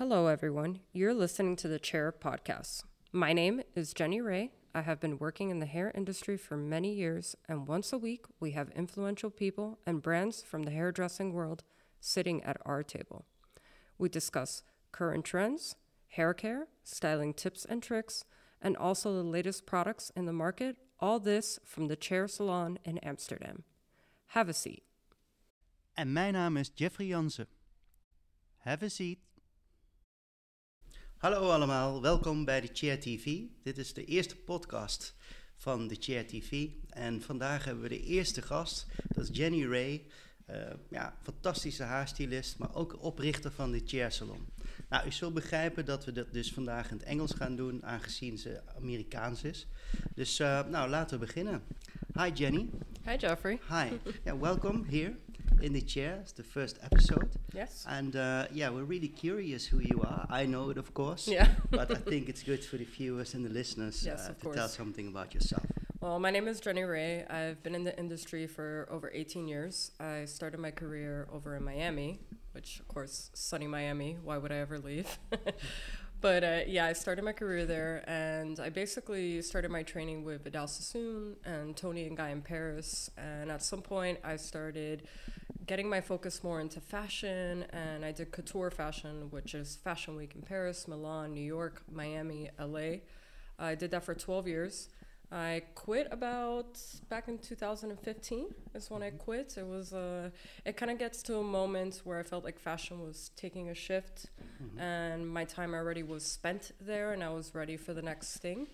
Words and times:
Hello, 0.00 0.28
everyone. 0.28 0.80
You're 0.94 1.12
listening 1.12 1.56
to 1.56 1.68
the 1.68 1.78
Chair 1.78 2.10
Podcast. 2.10 2.84
My 3.12 3.34
name 3.34 3.60
is 3.74 3.92
Jenny 3.92 4.22
Ray. 4.22 4.50
I 4.74 4.80
have 4.80 4.98
been 4.98 5.18
working 5.18 5.50
in 5.50 5.58
the 5.58 5.66
hair 5.66 5.92
industry 5.94 6.38
for 6.38 6.56
many 6.56 6.94
years, 6.94 7.36
and 7.46 7.68
once 7.68 7.92
a 7.92 7.98
week, 7.98 8.24
we 8.40 8.52
have 8.52 8.70
influential 8.70 9.28
people 9.28 9.78
and 9.86 10.00
brands 10.00 10.42
from 10.42 10.62
the 10.62 10.70
hairdressing 10.70 11.34
world 11.34 11.64
sitting 12.00 12.42
at 12.44 12.56
our 12.64 12.82
table. 12.82 13.26
We 13.98 14.08
discuss 14.08 14.62
current 14.90 15.26
trends, 15.26 15.76
hair 16.08 16.32
care, 16.32 16.68
styling 16.82 17.34
tips 17.34 17.66
and 17.66 17.82
tricks, 17.82 18.24
and 18.62 18.78
also 18.78 19.12
the 19.12 19.22
latest 19.22 19.66
products 19.66 20.10
in 20.16 20.24
the 20.24 20.32
market. 20.32 20.76
All 20.98 21.20
this 21.20 21.58
from 21.66 21.88
the 21.88 21.96
Chair 21.96 22.26
Salon 22.26 22.78
in 22.86 22.96
Amsterdam. 23.00 23.64
Have 24.28 24.48
a 24.48 24.54
seat. 24.54 24.82
En 25.94 26.10
mijn 26.14 26.32
naam 26.32 26.56
is 26.56 26.70
Jeffrey 26.74 27.08
Jansen. 27.08 27.48
Have 28.64 28.82
a 28.82 28.88
seat. 28.88 29.18
Hallo 31.20 31.50
allemaal, 31.50 32.02
welkom 32.02 32.44
bij 32.44 32.60
de 32.60 32.68
Chair 32.72 33.00
TV. 33.00 33.38
Dit 33.62 33.78
is 33.78 33.92
de 33.94 34.04
eerste 34.04 34.36
podcast 34.36 35.14
van 35.56 35.88
de 35.88 35.96
Chair 35.98 36.26
TV. 36.26 36.66
En 36.88 37.22
vandaag 37.22 37.64
hebben 37.64 37.82
we 37.82 37.88
de 37.88 38.02
eerste 38.02 38.42
gast, 38.42 38.86
dat 39.08 39.28
is 39.28 39.36
Jenny 39.36 39.66
Ray. 39.66 40.04
Uh, 40.50 40.56
ja, 40.90 41.16
fantastische 41.22 41.82
haarstylist, 41.82 42.58
maar 42.58 42.74
ook 42.74 43.02
oprichter 43.02 43.52
van 43.52 43.70
de 43.70 43.82
Chair 43.84 44.12
Salon. 44.12 44.46
Nou, 44.88 45.06
u 45.06 45.12
zult 45.12 45.34
begrijpen 45.34 45.84
dat 45.84 46.04
we 46.04 46.12
dat 46.12 46.32
dus 46.32 46.52
vandaag 46.52 46.90
in 46.90 46.96
het 46.96 47.06
Engels 47.06 47.32
gaan 47.32 47.56
doen, 47.56 47.84
aangezien 47.84 48.38
ze 48.38 48.60
Amerikaans 48.76 49.42
is. 49.42 49.66
Dus 50.14 50.40
uh, 50.40 50.66
nou, 50.66 50.90
laten 50.90 51.18
we 51.18 51.26
beginnen. 51.26 51.62
Hi 52.12 52.30
Jenny. 52.34 52.68
Hi 53.04 53.16
Jeffrey. 53.16 53.60
Hi. 53.68 53.88
yeah, 54.24 54.40
welcome 54.40 54.84
here 54.90 55.16
in 55.62 55.72
the 55.72 55.80
chair. 55.80 56.18
It's 56.22 56.32
the 56.32 56.42
first 56.42 56.78
episode. 56.82 57.30
Yes. 57.54 57.84
And 57.88 58.16
uh, 58.16 58.46
yeah, 58.52 58.70
we're 58.70 58.84
really 58.84 59.08
curious 59.08 59.66
who 59.66 59.80
you 59.80 60.00
are. 60.02 60.26
I 60.30 60.46
know 60.46 60.70
it, 60.70 60.78
of 60.78 60.94
course. 60.94 61.28
Yeah. 61.28 61.48
but 61.70 61.90
I 61.90 61.96
think 61.96 62.28
it's 62.28 62.42
good 62.42 62.64
for 62.64 62.76
the 62.76 62.84
viewers 62.84 63.34
and 63.34 63.44
the 63.44 63.50
listeners 63.50 64.04
yes, 64.04 64.26
uh, 64.26 64.28
to 64.28 64.34
course. 64.34 64.56
tell 64.56 64.68
something 64.68 65.08
about 65.08 65.34
yourself. 65.34 65.64
Well, 66.00 66.18
my 66.18 66.30
name 66.30 66.48
is 66.48 66.60
Jenny 66.60 66.82
Ray. 66.82 67.26
I've 67.26 67.62
been 67.62 67.74
in 67.74 67.84
the 67.84 67.98
industry 67.98 68.46
for 68.46 68.88
over 68.90 69.10
18 69.12 69.46
years. 69.46 69.90
I 70.00 70.24
started 70.24 70.58
my 70.58 70.70
career 70.70 71.28
over 71.30 71.54
in 71.56 71.62
Miami, 71.62 72.20
which, 72.52 72.80
of 72.80 72.88
course, 72.88 73.30
sunny 73.34 73.66
Miami. 73.66 74.16
Why 74.22 74.38
would 74.38 74.50
I 74.50 74.56
ever 74.56 74.78
leave? 74.78 75.18
but 76.22 76.42
uh, 76.42 76.60
yeah, 76.66 76.86
I 76.86 76.94
started 76.94 77.22
my 77.22 77.32
career 77.32 77.66
there, 77.66 78.02
and 78.06 78.58
I 78.58 78.70
basically 78.70 79.42
started 79.42 79.70
my 79.70 79.82
training 79.82 80.24
with 80.24 80.44
Vidal 80.44 80.68
Sassoon 80.68 81.36
and 81.44 81.76
Toni 81.76 82.08
& 82.08 82.14
Guy 82.14 82.30
in 82.30 82.40
Paris. 82.40 83.10
And 83.18 83.50
at 83.50 83.62
some 83.62 83.82
point, 83.82 84.20
I 84.24 84.36
started 84.36 85.06
getting 85.66 85.88
my 85.88 86.00
focus 86.00 86.42
more 86.42 86.60
into 86.60 86.80
fashion, 86.80 87.64
and 87.72 88.04
I 88.04 88.12
did 88.12 88.32
couture 88.32 88.70
fashion, 88.70 89.28
which 89.30 89.54
is 89.54 89.76
Fashion 89.76 90.16
Week 90.16 90.34
in 90.34 90.42
Paris, 90.42 90.88
Milan, 90.88 91.32
New 91.32 91.44
York, 91.44 91.82
Miami, 91.90 92.50
LA. 92.58 92.98
I 93.58 93.74
did 93.74 93.90
that 93.92 94.04
for 94.04 94.14
12 94.14 94.48
years. 94.48 94.88
I 95.32 95.62
quit 95.76 96.08
about 96.10 96.80
back 97.08 97.28
in 97.28 97.38
2015 97.38 98.46
is 98.74 98.90
when 98.90 99.02
I 99.02 99.10
quit. 99.10 99.54
It 99.56 99.66
was 99.66 99.92
uh, 99.92 100.30
it 100.64 100.76
kind 100.76 100.90
of 100.90 100.98
gets 100.98 101.22
to 101.24 101.36
a 101.36 101.42
moment 101.42 102.00
where 102.02 102.18
I 102.18 102.24
felt 102.24 102.42
like 102.42 102.58
fashion 102.58 103.00
was 103.00 103.30
taking 103.36 103.68
a 103.68 103.74
shift, 103.74 104.26
mm-hmm. 104.60 104.80
and 104.80 105.28
my 105.28 105.44
time 105.44 105.72
already 105.72 106.02
was 106.02 106.24
spent 106.24 106.72
there, 106.80 107.12
and 107.12 107.22
I 107.22 107.28
was 107.28 107.54
ready 107.54 107.76
for 107.76 107.94
the 107.94 108.02
next 108.02 108.38
thing. 108.38 108.66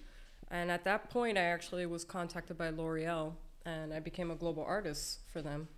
And 0.51 0.71
at 0.71 0.85
that 0.85 1.11
point, 1.11 1.37
I 1.37 1.43
actually 1.43 1.85
was 1.85 2.05
contacted 2.05 2.57
by 2.57 2.71
L'Oreal, 2.71 3.35
and 3.67 3.93
I 3.93 4.01
became 4.01 4.31
a 4.31 4.37
global 4.37 4.65
artist 4.65 5.21
for 5.31 5.43
them 5.43 5.69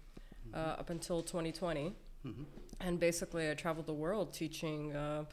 uh, 0.55 0.77
up 0.79 0.91
until 0.91 1.23
2020. 1.23 1.93
Mm-hmm. 2.27 2.43
And 2.81 2.99
basically, 3.01 3.51
I 3.51 3.55
traveled 3.55 3.87
the 3.87 3.95
world 3.95 4.33
teaching. 4.33 4.95
Uh, 4.95 5.25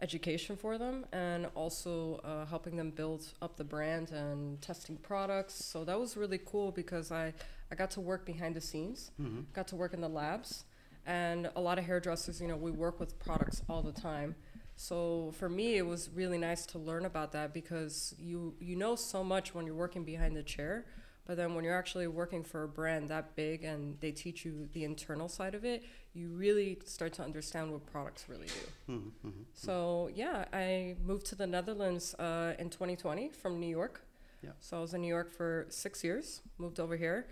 education 0.00 0.56
for 0.56 0.78
them 0.78 1.04
and 1.12 1.46
also 1.54 2.20
uh, 2.24 2.46
helping 2.46 2.76
them 2.76 2.90
build 2.90 3.26
up 3.42 3.56
the 3.56 3.64
brand 3.64 4.10
and 4.10 4.60
testing 4.62 4.96
products. 4.96 5.64
So 5.64 5.84
that 5.84 5.98
was 5.98 6.16
really 6.16 6.40
cool 6.44 6.70
because 6.70 7.10
I, 7.10 7.34
I 7.70 7.74
got 7.74 7.90
to 7.92 8.00
work 8.00 8.24
behind 8.24 8.54
the 8.54 8.60
scenes, 8.60 9.10
mm-hmm. 9.20 9.40
got 9.52 9.68
to 9.68 9.76
work 9.76 9.94
in 9.94 10.00
the 10.00 10.08
labs. 10.08 10.64
And 11.06 11.50
a 11.56 11.60
lot 11.60 11.78
of 11.78 11.84
hairdressers, 11.84 12.40
you 12.40 12.48
know, 12.48 12.56
we 12.56 12.70
work 12.70 13.00
with 13.00 13.18
products 13.18 13.62
all 13.68 13.82
the 13.82 13.92
time. 13.92 14.36
So 14.76 15.32
for 15.38 15.48
me, 15.48 15.76
it 15.76 15.86
was 15.86 16.10
really 16.14 16.38
nice 16.38 16.64
to 16.66 16.78
learn 16.78 17.04
about 17.04 17.32
that 17.32 17.52
because 17.52 18.14
you 18.18 18.54
you 18.60 18.76
know 18.76 18.94
so 18.94 19.24
much 19.24 19.52
when 19.52 19.66
you're 19.66 19.74
working 19.74 20.04
behind 20.04 20.36
the 20.36 20.42
chair, 20.44 20.86
but 21.28 21.36
then 21.36 21.54
when 21.54 21.62
you're 21.62 21.76
actually 21.76 22.06
working 22.06 22.42
for 22.42 22.64
a 22.64 22.68
brand 22.68 23.10
that 23.10 23.36
big 23.36 23.62
and 23.62 24.00
they 24.00 24.10
teach 24.10 24.46
you 24.46 24.66
the 24.72 24.82
internal 24.82 25.28
side 25.28 25.54
of 25.54 25.62
it, 25.62 25.84
you 26.14 26.30
really 26.30 26.78
start 26.86 27.12
to 27.12 27.22
understand 27.22 27.70
what 27.70 27.84
products 27.84 28.24
really 28.28 28.46
do. 28.46 28.92
Mm-hmm, 28.94 29.28
mm-hmm. 29.28 29.42
So 29.52 30.08
yeah, 30.14 30.46
I 30.54 30.96
moved 31.04 31.26
to 31.26 31.34
the 31.34 31.46
Netherlands 31.46 32.14
uh, 32.14 32.54
in 32.58 32.70
2020 32.70 33.28
from 33.28 33.60
New 33.60 33.68
York. 33.68 34.00
Yeah. 34.42 34.52
So 34.60 34.78
I 34.78 34.80
was 34.80 34.94
in 34.94 35.02
New 35.02 35.08
York 35.08 35.30
for 35.30 35.66
six 35.68 36.02
years. 36.02 36.40
Moved 36.56 36.80
over 36.80 36.96
here, 36.96 37.26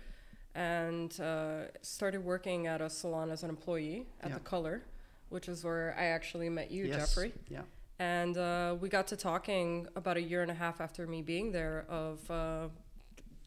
and 0.53 1.19
uh, 1.19 1.71
started 1.81 2.23
working 2.23 2.67
at 2.67 2.81
a 2.81 2.91
salon 2.91 3.31
as 3.31 3.41
an 3.41 3.49
employee 3.49 4.05
at 4.21 4.29
yeah. 4.29 4.35
the 4.35 4.41
Color, 4.41 4.83
which 5.29 5.49
is 5.49 5.63
where 5.63 5.95
I 5.97 6.05
actually 6.05 6.49
met 6.49 6.69
you, 6.69 6.85
yes. 6.85 6.97
Jeffrey. 6.97 7.33
Yeah. 7.49 7.61
And 7.97 8.37
uh, 8.37 8.75
we 8.79 8.89
got 8.89 9.07
to 9.07 9.17
talking 9.17 9.87
about 9.95 10.17
a 10.17 10.21
year 10.21 10.43
and 10.43 10.51
a 10.51 10.53
half 10.53 10.81
after 10.81 11.07
me 11.07 11.23
being 11.23 11.51
there 11.51 11.85
of 11.89 12.29
uh, 12.29 12.67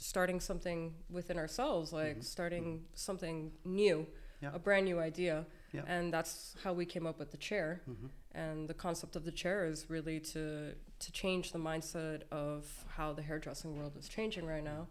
starting 0.01 0.41
something 0.41 0.95
within 1.11 1.39
ourselves, 1.39 1.93
like 1.93 2.13
mm-hmm. 2.13 2.23
starting 2.23 2.65
mm-hmm. 2.65 2.85
something 2.95 3.53
new, 3.65 4.07
yeah. 4.43 4.51
a 4.55 4.59
brand 4.59 4.87
new 4.87 4.99
idea. 4.99 5.47
Yeah. 5.73 5.83
And 5.87 6.13
that's 6.13 6.57
how 6.65 6.73
we 6.73 6.85
came 6.85 7.07
up 7.07 7.19
with 7.19 7.31
the 7.31 7.37
chair. 7.37 7.83
Mm-hmm. 7.89 8.07
And 8.33 8.69
the 8.69 8.75
concept 8.75 9.15
of 9.17 9.25
the 9.25 9.33
chair 9.33 9.67
is 9.67 9.87
really 9.89 10.21
to 10.21 10.75
to 10.99 11.13
change 11.13 11.53
the 11.53 11.59
mindset 11.59 12.23
of 12.31 12.65
how 12.97 13.13
the 13.13 13.23
hairdressing 13.23 13.77
world 13.77 13.97
is 13.99 14.09
changing 14.09 14.47
right 14.47 14.63
now, 14.65 14.87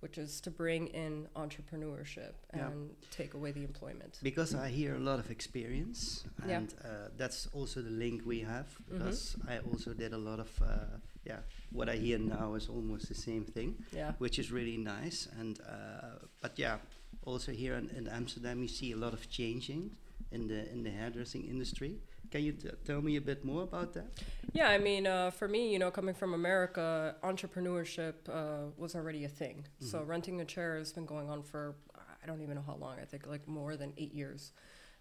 which 0.00 0.16
is 0.16 0.40
to 0.42 0.50
bring 0.50 0.88
in 0.88 1.26
entrepreneurship 1.34 2.34
and 2.50 2.90
yeah. 2.90 3.08
take 3.10 3.34
away 3.34 3.50
the 3.52 3.64
employment. 3.64 4.18
Because 4.22 4.54
I 4.54 4.68
hear 4.68 4.94
a 4.94 5.00
lot 5.00 5.18
of 5.18 5.30
experience, 5.30 6.24
and 6.42 6.72
uh, 6.84 7.08
that's 7.16 7.48
also 7.52 7.82
the 7.82 7.90
link 7.90 8.22
we 8.24 8.40
have. 8.40 8.66
Mm-hmm. 8.66 8.98
Because 8.98 9.36
I 9.48 9.58
also 9.58 9.92
did 9.92 10.12
a 10.12 10.18
lot 10.18 10.38
of 10.38 10.50
uh, 10.62 10.98
yeah, 11.24 11.38
what 11.72 11.88
I 11.88 11.96
hear 11.96 12.18
now 12.18 12.54
is 12.54 12.68
almost 12.68 13.08
the 13.08 13.14
same 13.14 13.44
thing. 13.44 13.76
Yeah. 13.92 14.12
Which 14.18 14.38
is 14.38 14.52
really 14.52 14.76
nice. 14.76 15.28
And 15.38 15.58
uh, 15.60 16.26
but 16.40 16.58
yeah, 16.58 16.76
also 17.24 17.52
here 17.52 17.74
in, 17.74 17.88
in, 17.90 18.08
Amsterdam, 18.08 18.62
you 18.62 18.68
see 18.68 18.92
a 18.92 18.96
lot 18.96 19.12
of 19.12 19.28
changing 19.30 19.90
in 20.30 20.48
the 20.48 20.70
in 20.70 20.82
the 20.82 20.90
hairdressing 20.90 21.44
industry. 21.44 21.98
Can 22.30 22.42
you 22.42 22.52
tell 22.84 23.00
me 23.00 23.16
a 23.16 23.20
bit 23.20 23.44
more 23.44 23.62
about 23.62 23.92
that? 23.94 24.06
Yeah, 24.52 24.68
I 24.68 24.78
mean, 24.78 25.06
uh, 25.06 25.30
for 25.30 25.46
me, 25.46 25.72
you 25.72 25.78
know, 25.78 25.90
coming 25.90 26.14
from 26.14 26.34
America, 26.34 27.14
entrepreneurship 27.22 28.14
uh, 28.28 28.70
was 28.76 28.96
already 28.96 29.24
a 29.24 29.28
thing. 29.28 29.64
Mm-hmm. 29.64 29.86
So 29.86 30.02
renting 30.02 30.40
a 30.40 30.44
chair 30.44 30.76
has 30.76 30.92
been 30.92 31.06
going 31.06 31.30
on 31.30 31.42
for 31.42 31.76
I 32.22 32.26
don't 32.26 32.40
even 32.40 32.56
know 32.56 32.64
how 32.66 32.76
long. 32.76 32.96
I 33.00 33.04
think 33.04 33.26
like 33.26 33.46
more 33.46 33.76
than 33.76 33.92
eight 33.96 34.12
years. 34.12 34.52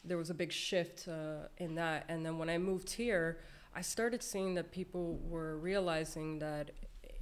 There 0.06 0.18
was 0.18 0.30
a 0.30 0.34
big 0.34 0.52
shift 0.52 1.08
uh, 1.08 1.48
in 1.58 1.76
that, 1.76 2.06
and 2.10 2.26
then 2.26 2.38
when 2.38 2.50
I 2.50 2.58
moved 2.58 2.92
here. 2.92 3.40
I 3.76 3.82
started 3.82 4.22
seeing 4.22 4.54
that 4.56 4.72
people 4.72 5.20
were 5.24 5.58
realizing 5.58 6.40
that 6.40 6.72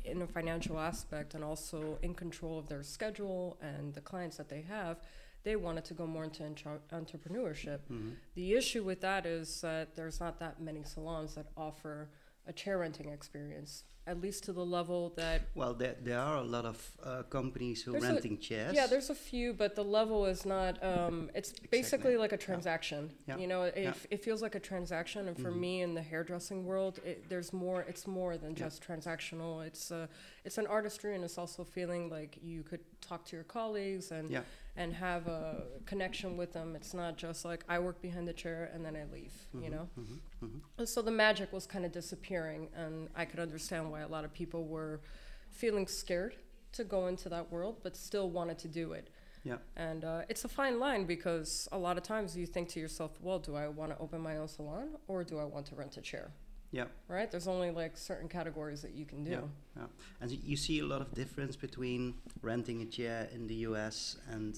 in 0.03 0.21
a 0.21 0.27
financial 0.27 0.79
aspect 0.79 1.33
and 1.33 1.43
also 1.43 1.97
in 2.01 2.13
control 2.13 2.57
of 2.57 2.67
their 2.67 2.83
schedule 2.83 3.57
and 3.61 3.93
the 3.93 4.01
clients 4.01 4.37
that 4.37 4.49
they 4.49 4.61
have, 4.61 4.97
they 5.43 5.55
wanted 5.55 5.85
to 5.85 5.93
go 5.93 6.05
more 6.05 6.23
into 6.23 6.43
entrepreneurship. 6.43 7.79
Mm-hmm. 7.91 8.11
The 8.35 8.53
issue 8.53 8.83
with 8.83 9.01
that 9.01 9.25
is 9.25 9.61
that 9.61 9.95
there's 9.95 10.19
not 10.19 10.39
that 10.39 10.61
many 10.61 10.83
salons 10.83 11.35
that 11.35 11.47
offer 11.55 12.09
a 12.47 12.53
chair 12.53 12.79
renting 12.79 13.09
experience 13.09 13.83
at 14.11 14.19
least 14.21 14.43
to 14.43 14.51
the 14.51 14.65
level 14.65 15.13
that 15.15 15.39
well 15.55 15.73
there, 15.73 15.95
there 16.03 16.19
are 16.19 16.37
a 16.37 16.43
lot 16.43 16.65
of 16.65 16.77
uh, 17.03 17.23
companies 17.37 17.81
who 17.81 17.95
are 17.95 17.99
renting 17.99 18.33
a, 18.33 18.37
chairs 18.47 18.75
yeah 18.75 18.85
there's 18.85 19.09
a 19.09 19.15
few 19.15 19.53
but 19.53 19.73
the 19.73 19.83
level 19.83 20.25
is 20.25 20.45
not 20.45 20.73
um, 20.83 21.31
it's 21.33 21.51
exactly. 21.51 21.69
basically 21.79 22.17
like 22.17 22.33
a 22.33 22.37
transaction 22.37 23.09
yeah. 23.25 23.37
you 23.37 23.47
know 23.47 23.63
it, 23.63 23.73
yeah. 23.77 23.93
it 24.09 24.21
feels 24.21 24.41
like 24.41 24.55
a 24.55 24.59
transaction 24.59 25.29
and 25.29 25.37
for 25.37 25.49
mm-hmm. 25.49 25.61
me 25.61 25.81
in 25.81 25.93
the 25.93 26.01
hairdressing 26.01 26.65
world 26.65 26.99
it, 27.05 27.29
there's 27.29 27.53
more 27.53 27.81
it's 27.87 28.05
more 28.05 28.35
than 28.37 28.51
yeah. 28.51 28.65
just 28.65 28.85
transactional 28.85 29.65
it's 29.65 29.91
uh, 29.91 30.07
it's 30.43 30.57
an 30.57 30.67
artistry 30.67 31.15
and 31.15 31.23
it's 31.23 31.37
also 31.37 31.63
feeling 31.63 32.09
like 32.09 32.37
you 32.41 32.63
could 32.63 32.81
talk 32.99 33.23
to 33.25 33.37
your 33.37 33.45
colleagues 33.45 34.11
and 34.11 34.29
and 34.75 34.93
have 34.93 35.27
a 35.27 35.63
connection 35.85 36.37
with 36.37 36.53
them. 36.53 36.75
It's 36.75 36.93
not 36.93 37.17
just 37.17 37.43
like 37.43 37.63
I 37.67 37.79
work 37.79 38.01
behind 38.01 38.27
the 38.27 38.33
chair 38.33 38.69
and 38.73 38.85
then 38.85 38.95
I 38.95 39.03
leave, 39.13 39.33
mm-hmm, 39.53 39.63
you 39.63 39.69
know? 39.69 39.89
Mm-hmm, 39.99 40.45
mm-hmm. 40.45 40.85
So 40.85 41.01
the 41.01 41.11
magic 41.11 41.51
was 41.51 41.67
kind 41.67 41.85
of 41.85 41.91
disappearing, 41.91 42.69
and 42.75 43.09
I 43.15 43.25
could 43.25 43.39
understand 43.39 43.91
why 43.91 44.00
a 44.01 44.07
lot 44.07 44.25
of 44.25 44.33
people 44.33 44.65
were 44.65 45.01
feeling 45.49 45.87
scared 45.87 46.35
to 46.73 46.83
go 46.83 47.07
into 47.07 47.29
that 47.29 47.51
world, 47.51 47.77
but 47.83 47.95
still 47.95 48.29
wanted 48.29 48.57
to 48.59 48.67
do 48.67 48.93
it. 48.93 49.09
Yeah. 49.43 49.57
And 49.75 50.03
uh, 50.03 50.21
it's 50.29 50.45
a 50.45 50.47
fine 50.47 50.79
line 50.79 51.05
because 51.05 51.67
a 51.71 51.77
lot 51.77 51.97
of 51.97 52.03
times 52.03 52.37
you 52.37 52.45
think 52.45 52.69
to 52.69 52.79
yourself, 52.79 53.11
well, 53.21 53.39
do 53.39 53.55
I 53.55 53.67
want 53.67 53.91
to 53.91 53.97
open 53.99 54.21
my 54.21 54.37
own 54.37 54.47
salon 54.47 54.89
or 55.07 55.23
do 55.23 55.39
I 55.39 55.45
want 55.45 55.65
to 55.67 55.75
rent 55.75 55.97
a 55.97 56.01
chair? 56.01 56.31
Yeah. 56.71 56.85
Right? 57.07 57.29
There's 57.29 57.47
only 57.47 57.71
like 57.71 57.97
certain 57.97 58.29
categories 58.29 58.81
that 58.81 58.93
you 58.93 59.05
can 59.05 59.23
do. 59.23 59.31
Yeah. 59.31 59.39
yeah. 59.77 59.83
And 60.21 60.31
you 60.31 60.55
see 60.55 60.79
a 60.79 60.85
lot 60.85 61.01
of 61.01 61.13
difference 61.13 61.55
between 61.55 62.15
renting 62.41 62.81
a 62.81 62.85
chair 62.85 63.27
in 63.33 63.47
the 63.47 63.55
US 63.67 64.17
and, 64.29 64.57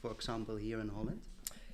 for 0.00 0.12
example, 0.12 0.56
here 0.56 0.80
in 0.80 0.88
Holland? 0.88 1.20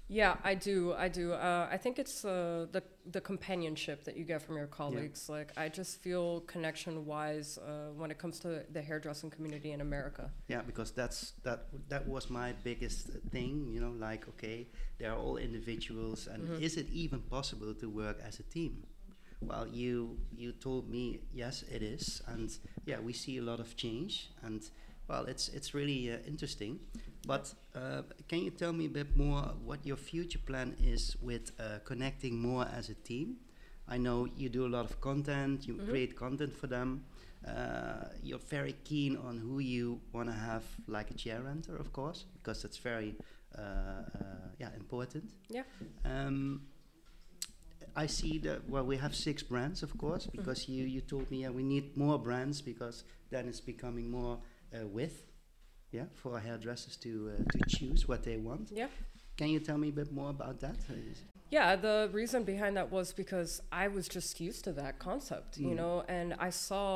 Yeah, 0.09 0.37
I 0.45 0.55
do. 0.55 0.93
I 0.93 1.09
do. 1.09 1.33
Uh, 1.33 1.67
I 1.71 1.79
think 1.79 1.99
it's 1.99 2.25
uh, 2.25 2.67
the 2.73 2.83
the 3.11 3.21
companionship 3.21 4.05
that 4.05 4.17
you 4.17 4.25
get 4.25 4.43
from 4.43 4.57
your 4.57 4.67
colleagues. 4.67 5.29
Like, 5.29 5.53
I 5.57 5.69
just 5.69 6.03
feel 6.03 6.41
connection 6.43 7.07
wise 7.07 7.59
uh, 7.59 7.91
when 7.97 8.11
it 8.11 8.19
comes 8.19 8.39
to 8.41 8.65
the 8.71 8.83
hairdressing 8.83 9.31
community 9.31 9.73
in 9.73 9.81
America. 9.81 10.31
Yeah, 10.49 10.63
because 10.63 10.91
that's 10.93 11.33
that 11.43 11.69
that 11.89 12.07
was 12.07 12.29
my 12.29 12.53
biggest 12.65 13.09
thing. 13.31 13.71
You 13.73 13.81
know, 13.81 13.95
like 14.09 14.29
okay, 14.29 14.69
they 14.99 15.07
are 15.07 15.17
all 15.17 15.39
individuals, 15.39 16.27
and 16.29 16.49
Mhm. 16.49 16.61
is 16.61 16.77
it 16.77 16.89
even 16.93 17.21
possible 17.23 17.75
to 17.75 17.89
work 17.89 18.21
as 18.29 18.41
a 18.41 18.43
team? 18.43 18.85
Well, 19.41 19.67
you 19.69 20.19
you 20.37 20.53
told 20.53 20.89
me 20.91 21.21
yes, 21.33 21.63
it 21.71 21.83
is, 21.83 22.23
and 22.27 22.51
yeah, 22.87 23.01
we 23.01 23.13
see 23.13 23.39
a 23.39 23.43
lot 23.43 23.61
of 23.61 23.75
change, 23.77 24.31
and 24.43 24.63
well, 25.09 25.25
it's 25.29 25.49
it's 25.49 25.73
really 25.75 26.13
uh, 26.13 26.19
interesting. 26.27 26.79
But 27.27 27.55
uh, 27.75 28.03
can 28.29 28.41
you 28.45 28.51
tell 28.51 28.73
me 28.73 28.87
a 28.87 28.91
bit 28.91 29.17
more 29.17 29.43
what 29.65 29.87
your 29.87 29.97
future 29.97 30.39
plan 30.39 30.77
is 30.83 31.17
with 31.23 31.53
uh, 31.59 31.79
connecting 31.85 32.39
more 32.41 32.67
as 32.67 32.91
a 32.91 32.95
team? 32.95 33.37
I 33.89 33.97
know 33.99 34.27
you 34.37 34.49
do 34.49 34.67
a 34.67 34.69
lot 34.77 34.85
of 34.91 35.01
content, 35.01 35.67
you 35.67 35.75
Mhm. 35.75 35.89
create 35.89 36.17
content 36.17 36.55
for 36.57 36.67
them. 36.69 37.05
Uh, 37.47 38.09
you're 38.23 38.39
very 38.51 38.75
keen 38.85 39.17
on 39.17 39.39
who 39.39 39.59
you 39.59 40.01
want 40.13 40.29
to 40.29 40.35
have 40.35 40.65
like 40.87 41.11
a 41.11 41.15
chair 41.15 41.43
renter, 41.43 41.77
of 41.77 41.93
course, 41.93 42.25
because 42.35 42.63
that's 42.63 42.79
very 42.79 43.15
uh, 43.59 43.61
uh, 43.61 44.49
yeah 44.59 44.71
important. 44.77 45.31
Yeah. 45.51 45.65
Um, 46.05 46.63
I 47.97 48.07
see 48.07 48.39
that 48.39 48.69
well, 48.69 48.85
we 48.85 48.97
have 48.97 49.15
six 49.15 49.43
brands, 49.43 49.83
of 49.83 49.97
course, 49.99 50.27
Mm-hmm. 50.27 50.39
because 50.39 50.69
you 50.69 50.85
you 50.85 51.01
told 51.01 51.31
me 51.31 51.43
yeah, 51.43 51.51
we 51.51 51.63
need 51.63 51.97
more 51.97 52.19
brands 52.19 52.63
because 52.63 53.05
then 53.31 53.49
it's 53.49 53.61
becoming 53.61 54.11
more 54.11 54.39
uh, 54.75 54.87
width, 54.87 55.23
yeah, 55.95 56.07
for 56.15 56.39
hairdressers 56.47 56.97
to 57.05 57.11
uh, 57.33 57.43
to 57.53 57.59
choose 57.77 58.01
what 58.11 58.21
they 58.29 58.37
want. 58.49 58.67
Yeah. 58.73 58.89
Can 59.39 59.49
you 59.55 59.61
tell 59.61 59.79
me 59.79 59.89
a 59.89 59.97
bit 60.03 60.11
more 60.13 60.31
about 60.31 60.57
that? 60.61 60.77
Yeah, 61.51 61.77
the 61.77 62.09
reason 62.13 62.43
behind 62.45 62.77
that 62.79 62.91
was 62.91 63.13
because 63.13 63.61
I 63.71 63.87
was 63.89 64.09
just 64.09 64.41
used 64.41 64.63
to 64.65 64.73
that 64.83 64.95
concept, 64.99 65.51
you 65.59 65.69
Mm. 65.69 65.77
know, 65.83 66.05
and 66.09 66.35
I 66.49 66.51
saw 66.51 66.87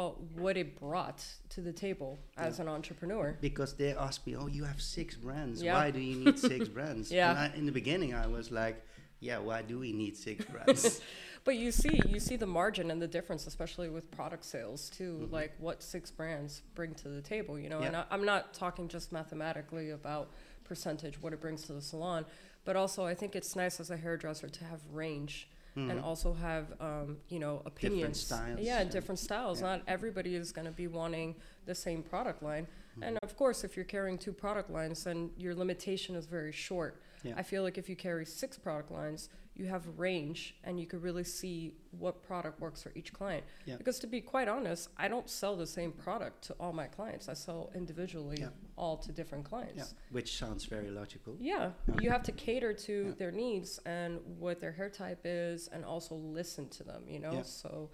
what 0.44 0.56
it 0.56 0.68
brought 0.80 1.20
to 1.54 1.60
the 1.60 1.72
table 1.72 2.18
as 2.36 2.52
Yeah. 2.58 2.62
an 2.64 2.68
entrepreneur. 2.78 3.36
because 3.40 3.72
they 3.80 3.92
asked 4.06 4.26
me, 4.26 4.32
"Oh, 4.40 4.48
you 4.56 4.64
have 4.64 4.80
six 4.80 5.08
brands. 5.24 5.56
Yeah. 5.62 5.74
Why 5.78 5.90
do 5.96 6.00
you 6.00 6.16
need 6.24 6.38
six 6.52 6.68
brands?" 6.76 7.10
Yeah. 7.10 7.30
And 7.30 7.38
I, 7.38 7.46
in 7.58 7.66
the 7.66 7.72
beginning, 7.80 8.14
I 8.24 8.26
was 8.38 8.46
like, 8.62 8.76
"Yeah, 9.20 9.38
why 9.48 9.62
do 9.70 9.74
we 9.84 9.90
need 9.92 10.14
six 10.16 10.44
brands?" 10.52 11.00
But 11.48 11.56
you 11.56 11.72
see, 11.72 11.98
you 12.06 12.20
see 12.20 12.36
the 12.36 12.46
margin 12.46 12.90
and 12.90 13.00
the 13.00 13.08
difference, 13.08 13.46
especially 13.46 13.88
with 13.88 14.10
product 14.10 14.44
sales 14.44 14.90
too. 14.90 15.22
Mhm. 15.22 15.32
Like 15.32 15.52
what 15.58 15.82
six 15.82 16.10
brands 16.10 16.60
bring 16.74 16.94
to 16.96 17.08
the 17.08 17.22
table, 17.22 17.58
you 17.58 17.70
know. 17.70 17.80
Yeah. 17.80 17.86
And 17.86 17.96
I, 17.96 18.04
I'm 18.10 18.26
not 18.26 18.52
talking 18.52 18.86
just 18.86 19.12
mathematically 19.12 19.88
about 19.88 20.28
percentage, 20.64 21.22
what 21.22 21.32
it 21.32 21.40
brings 21.40 21.62
to 21.62 21.72
the 21.72 21.80
salon, 21.80 22.26
but 22.66 22.76
also 22.76 23.06
I 23.06 23.14
think 23.14 23.34
it's 23.34 23.56
nice 23.56 23.80
as 23.80 23.88
a 23.90 23.96
hairdresser 23.96 24.50
to 24.50 24.64
have 24.64 24.80
range 24.92 25.48
and 25.74 25.92
Mhm. 25.92 26.02
also 26.02 26.34
have, 26.34 26.74
um, 26.80 27.18
you 27.28 27.38
know, 27.38 27.62
opinions. 27.64 28.20
styles, 28.20 28.60
Yeah, 28.60 28.80
yeah. 28.82 28.84
different 28.84 29.18
styles. 29.20 29.60
Yeah. 29.60 29.68
Not 29.76 29.82
everybody 29.86 30.34
is 30.34 30.50
going 30.52 30.64
to 30.66 30.72
be 30.72 30.88
wanting 30.88 31.36
the 31.66 31.74
same 31.74 32.02
product 32.02 32.42
line. 32.42 32.66
Mm-hmm. 32.66 33.02
And 33.04 33.18
of 33.22 33.36
course, 33.36 33.62
if 33.64 33.76
you're 33.76 33.84
carrying 33.86 34.18
two 34.18 34.32
product 34.32 34.70
lines, 34.70 35.04
then 35.04 35.30
your 35.38 35.54
limitation 35.54 36.14
is 36.16 36.26
very 36.26 36.50
short. 36.52 37.00
Yeah. 37.22 37.34
I 37.36 37.42
feel 37.44 37.62
like 37.62 37.78
if 37.78 37.88
you 37.88 37.94
carry 37.96 38.26
six 38.26 38.58
product 38.58 38.90
lines, 38.90 39.28
you 39.58 39.66
have 39.66 39.86
range 39.98 40.54
and 40.64 40.78
you 40.78 40.86
could 40.86 41.02
really 41.02 41.24
see 41.24 41.74
what 41.90 42.22
product 42.22 42.60
works 42.60 42.82
for 42.82 42.92
each 42.94 43.12
client. 43.12 43.44
Yeah. 43.66 43.76
Because 43.76 43.98
to 44.00 44.06
be 44.06 44.20
quite 44.20 44.48
honest, 44.48 44.88
I 44.96 45.08
don't 45.08 45.28
sell 45.28 45.56
the 45.56 45.66
same 45.66 45.92
product 45.92 46.42
to 46.44 46.54
all 46.60 46.72
my 46.72 46.86
clients. 46.86 47.28
I 47.28 47.34
sell 47.34 47.70
individually 47.74 48.38
Yeah. 48.40 48.48
All 48.78 48.96
to 49.06 49.10
different 49.12 49.44
clients. 49.44 49.76
yeah, 49.76 49.98
which 50.16 50.30
sounds 50.42 50.64
very 50.76 50.90
logical. 51.00 51.32
Yeah, 51.40 51.72
Yeah. 51.88 52.00
you 52.02 52.10
have 52.10 52.22
to 52.30 52.32
cater 52.46 52.72
to 52.88 52.92
Yeah. 52.92 53.14
their 53.20 53.32
needs 53.44 53.70
and 53.84 54.10
what 54.42 54.60
their 54.62 54.72
hair 54.78 54.90
type 54.90 55.22
is, 55.24 55.68
and 55.74 55.84
also 55.84 56.14
listen 56.40 56.68
to 56.78 56.82
them. 56.90 57.02
You 57.14 57.20
know, 57.24 57.42
so. 57.42 57.90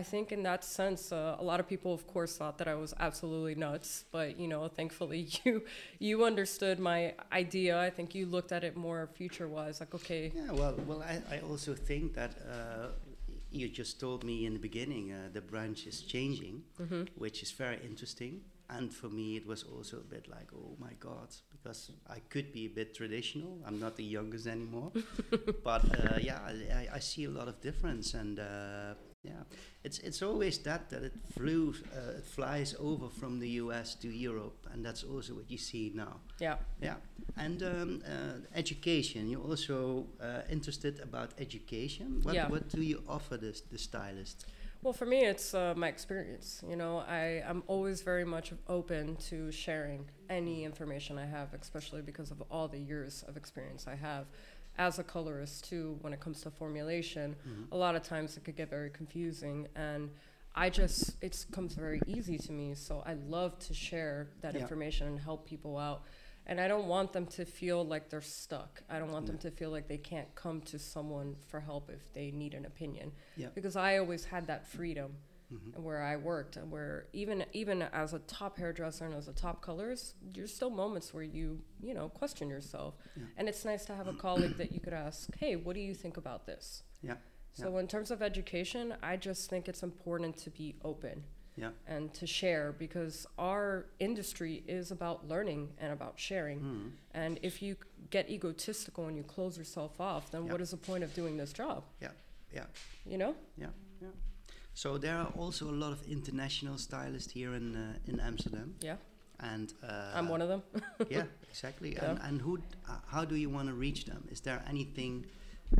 I 0.00 0.02
think 0.02 0.32
in 0.32 0.42
that 0.42 0.64
sense, 0.64 1.12
uh, 1.12 1.36
a 1.38 1.44
lot 1.50 1.60
of 1.60 1.66
people, 1.68 1.92
of 1.94 2.04
course, 2.14 2.32
thought 2.36 2.56
that 2.58 2.66
I 2.74 2.74
was 2.84 2.92
absolutely 2.98 3.54
nuts. 3.54 4.04
But 4.16 4.28
you 4.42 4.48
know, 4.52 4.62
thankfully, 4.78 5.20
you 5.44 5.52
you 6.08 6.24
understood 6.24 6.78
my 6.92 7.14
idea. 7.42 7.72
I 7.88 7.90
think 7.96 8.08
you 8.18 8.24
looked 8.26 8.52
at 8.52 8.62
it 8.64 8.74
more 8.76 9.00
future 9.18 9.48
wise, 9.56 9.76
like 9.82 9.94
okay, 9.94 10.32
Yeah, 10.34 10.50
well, 10.60 10.74
well, 10.88 11.00
I, 11.12 11.16
I 11.36 11.38
also 11.50 11.72
think 11.74 12.14
that 12.14 12.32
uh, 12.56 12.88
you 13.52 13.68
just 13.68 14.00
told 14.00 14.24
me 14.24 14.46
in 14.46 14.52
the 14.52 14.58
beginning 14.68 15.12
uh, 15.12 15.18
the 15.32 15.40
branch 15.52 15.86
is 15.86 16.02
changing, 16.14 16.56
hmm 16.76 17.04
which 17.24 17.42
is 17.44 17.52
very 17.52 17.78
interesting. 17.90 18.40
And 18.70 18.92
for 18.92 19.08
me, 19.10 19.36
it 19.36 19.46
was 19.46 19.62
also 19.62 19.98
a 19.98 20.00
bit 20.14 20.26
like, 20.28 20.48
oh 20.54 20.74
my 20.80 20.92
god, 20.98 21.28
because 21.52 21.90
I 22.08 22.20
could 22.30 22.52
be 22.52 22.64
a 22.64 22.70
bit 22.70 22.94
traditional. 22.94 23.58
I'm 23.66 23.78
not 23.78 23.96
the 23.96 24.04
youngest 24.04 24.46
anymore, 24.46 24.90
but 25.64 25.84
uh, 25.84 26.18
yeah, 26.20 26.38
I, 26.46 26.88
I- 26.96 26.98
see 27.00 27.24
a 27.24 27.30
lot 27.30 27.46
of 27.48 27.60
difference, 27.60 28.14
and 28.14 28.38
uh, 28.40 28.94
yeah, 29.22 29.42
it's 29.84 29.98
it's 29.98 30.22
always 30.22 30.58
that 30.58 30.88
that 30.90 31.02
it 31.02 31.12
flew, 31.36 31.74
uh, 31.94 32.18
it 32.18 32.24
flies 32.24 32.74
over 32.80 33.08
from 33.10 33.38
the 33.38 33.48
U.S. 33.64 33.94
to 33.96 34.08
Europe, 34.08 34.66
and 34.72 34.82
that's 34.84 35.04
also 35.04 35.34
what 35.34 35.50
you 35.50 35.58
see 35.58 35.92
now. 35.94 36.20
yeah. 36.40 36.56
Yeah, 36.80 36.96
and 37.36 37.62
um, 37.62 38.02
uh, 38.06 38.38
education. 38.54 39.28
You're 39.28 39.44
also 39.50 40.06
uh, 40.20 40.40
interested 40.50 41.00
about 41.00 41.32
education. 41.38 42.20
What, 42.22 42.34
Yeah. 42.34 42.48
what 42.48 42.68
do 42.70 42.80
you 42.80 43.02
offer 43.08 43.36
the, 43.36 43.52
the 43.70 43.78
stylist? 43.78 44.46
Well, 44.84 44.92
for 44.92 45.06
me, 45.06 45.24
it's 45.24 45.54
uh, 45.54 45.72
my 45.74 45.88
experience. 45.88 46.62
You 46.68 46.76
know, 46.76 46.98
I, 46.98 47.42
I'm 47.48 47.62
always 47.68 48.02
very 48.02 48.26
much 48.26 48.52
open 48.68 49.16
to 49.30 49.50
sharing 49.50 50.04
any 50.28 50.64
information 50.64 51.16
I 51.16 51.24
have, 51.24 51.54
especially 51.54 52.02
because 52.02 52.30
of 52.30 52.42
all 52.50 52.68
the 52.68 52.78
years 52.78 53.24
of 53.26 53.38
experience 53.38 53.86
I 53.88 53.94
have 53.94 54.26
as 54.76 54.98
a 54.98 55.02
colorist, 55.02 55.64
too, 55.64 55.96
when 56.02 56.12
it 56.12 56.20
comes 56.20 56.42
to 56.42 56.50
formulation. 56.50 57.34
Mhm. 57.48 57.72
A 57.72 57.76
lot 57.78 57.96
of 57.96 58.02
times 58.02 58.36
it 58.36 58.44
could 58.44 58.56
get 58.56 58.68
very 58.68 58.90
confusing. 58.90 59.68
And 59.74 60.10
I 60.54 60.68
just, 60.68 61.14
it 61.22 61.46
comes 61.50 61.72
very 61.72 62.02
easy 62.06 62.36
to 62.36 62.52
me. 62.52 62.74
So 62.74 63.02
I 63.06 63.14
love 63.14 63.58
to 63.60 63.72
share 63.72 64.28
that 64.42 64.52
Yeah. 64.54 64.60
information 64.60 65.06
and 65.06 65.18
help 65.18 65.48
people 65.48 65.78
out. 65.78 66.02
And 66.46 66.60
I 66.60 66.68
don't 66.68 66.86
want 66.86 67.12
them 67.12 67.26
to 67.26 67.44
feel 67.44 67.84
like 67.84 68.10
they're 68.10 68.20
stuck. 68.20 68.82
I 68.90 68.98
don't 68.98 69.10
want 69.10 69.26
them 69.26 69.38
to 69.38 69.50
feel 69.50 69.70
like 69.70 69.88
they 69.88 69.96
can't 69.98 70.32
come 70.34 70.60
to 70.62 70.78
someone 70.78 71.36
for 71.46 71.60
help 71.60 71.90
if 71.90 72.12
they 72.12 72.30
need 72.30 72.52
an 72.54 72.66
opinion. 72.66 73.12
Yeah. 73.36 73.48
Because 73.54 73.76
I 73.76 73.96
always 73.98 74.24
had 74.26 74.46
that 74.48 74.66
freedom 74.66 75.16
Mhm. 75.52 75.78
where 75.78 76.02
I 76.02 76.16
worked 76.16 76.56
and 76.56 76.70
where 76.70 77.06
even 77.12 77.44
even 77.52 77.82
as 77.82 78.12
a 78.14 78.18
top 78.20 78.58
hairdresser 78.58 79.04
and 79.06 79.14
as 79.14 79.28
a 79.28 79.32
top 79.32 79.60
colorist, 79.62 80.16
there's 80.22 80.52
still 80.54 80.70
moments 80.70 81.12
where 81.14 81.22
you, 81.24 81.62
you 81.80 81.94
know, 81.94 82.08
question 82.08 82.48
yourself. 82.48 82.94
Yeah. 83.16 83.24
And 83.36 83.48
it's 83.48 83.64
nice 83.64 83.84
to 83.86 83.94
have 83.94 84.06
a 84.08 84.14
colleague 84.14 84.56
that 84.56 84.72
you 84.72 84.80
could 84.80 84.94
ask, 84.94 85.34
"Hey, 85.36 85.56
what 85.56 85.74
do 85.74 85.80
you 85.80 85.94
think 85.94 86.16
about 86.16 86.46
this?" 86.46 86.82
Yeah. 87.02 87.16
So 87.52 87.78
in 87.78 87.86
terms 87.86 88.10
of 88.10 88.20
education, 88.20 88.96
I 89.02 89.16
just 89.16 89.48
think 89.48 89.68
it's 89.68 89.82
important 89.82 90.36
to 90.38 90.50
be 90.50 90.76
open 90.82 91.24
Yeah. 91.56 91.70
and 91.86 92.12
to 92.14 92.26
share 92.26 92.72
because 92.72 93.26
our 93.38 93.86
industry 94.00 94.64
is 94.66 94.90
about 94.90 95.28
learning 95.28 95.68
and 95.78 95.92
about 95.92 96.18
sharing. 96.18 96.60
Mhm. 96.60 96.90
And 97.12 97.38
if 97.42 97.62
you 97.62 97.76
get 98.10 98.28
egotistical 98.28 99.06
and 99.06 99.16
you 99.16 99.22
close 99.22 99.56
yourself 99.56 100.00
off, 100.00 100.30
then 100.30 100.44
Yeah. 100.46 100.52
what 100.52 100.60
is 100.60 100.70
the 100.70 100.76
point 100.76 101.04
of 101.04 101.14
doing 101.14 101.36
this 101.36 101.52
job? 101.52 101.84
Yeah. 102.00 102.10
Yeah. 102.52 102.66
You 103.06 103.18
know? 103.18 103.36
Yeah. 103.56 103.70
Yeah. 104.02 104.08
So 104.74 104.98
there 104.98 105.16
are 105.16 105.32
also 105.38 105.70
a 105.70 105.76
lot 105.84 105.92
of 105.92 106.02
international 106.08 106.78
stylists 106.78 107.32
here 107.32 107.54
in 107.54 107.76
uh, 107.76 107.98
in 108.10 108.18
Amsterdam, 108.20 108.74
Yeah. 108.80 108.96
and 109.38 109.72
uh, 109.82 110.12
I'm 110.18 110.28
one 110.28 110.42
of 110.42 110.48
them. 110.48 110.62
yeah, 111.08 111.26
exactly. 111.48 111.92
Yeah. 111.96 112.10
And, 112.10 112.18
and 112.22 112.40
who? 112.42 112.58
Uh, 112.88 112.98
how 113.06 113.24
do 113.24 113.36
you 113.36 113.48
want 113.52 113.68
to 113.68 113.74
reach 113.74 114.04
them? 114.06 114.26
Is 114.32 114.40
there 114.40 114.60
anything 114.68 115.26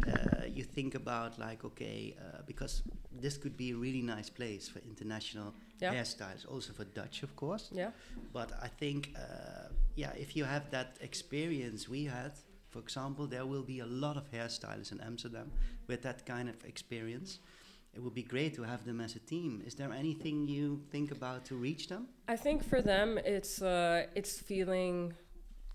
uh, 0.07 0.47
you 0.47 0.65
think 0.65 0.95
about, 0.95 1.39
like, 1.39 1.65
okay, 1.65 2.15
uh, 2.19 2.43
because 2.47 2.83
this 3.21 3.37
could 3.37 3.57
be 3.57 3.71
a 3.71 3.77
really 3.77 4.03
nice 4.03 4.31
place 4.31 4.69
for 4.69 4.81
international 4.81 5.55
Yeah. 5.81 5.95
hairstyles, 5.95 6.47
also 6.49 6.73
for 6.73 6.85
Dutch, 6.85 7.23
of 7.23 7.35
course. 7.37 7.71
Yeah. 7.73 7.91
But 8.33 8.53
I 8.63 8.69
think, 8.69 9.15
uh, 9.17 9.69
yeah, 9.97 10.13
if 10.17 10.37
you 10.37 10.45
have 10.45 10.71
that 10.71 10.97
experience 11.01 11.89
we 11.89 12.05
had, 12.05 12.33
for 12.71 12.81
example, 12.81 13.27
there 13.27 13.47
will 13.47 13.63
be 13.63 13.81
a 13.81 13.87
lot 13.87 14.17
of 14.17 14.31
hairstylists 14.31 14.93
in 14.93 15.01
Amsterdam 15.01 15.51
with 15.87 16.03
that 16.03 16.27
kind 16.27 16.49
of 16.49 16.65
experience. 16.65 17.39
It 17.95 18.03
would 18.03 18.15
be 18.15 18.25
great 18.25 18.55
to 18.55 18.63
have 18.65 18.85
them 18.85 19.01
as 19.01 19.15
a 19.15 19.21
team. 19.21 19.63
Is 19.65 19.75
there 19.77 19.93
anything 19.93 20.49
you 20.49 20.83
think 20.91 21.13
about 21.13 21.45
to 21.45 21.55
reach 21.55 21.87
them? 21.87 22.09
I 22.27 22.37
think 22.37 22.65
for 22.65 22.83
them, 22.83 23.19
it's 23.19 23.63
uh, 23.63 24.07
it's 24.17 24.41
feeling 24.41 25.15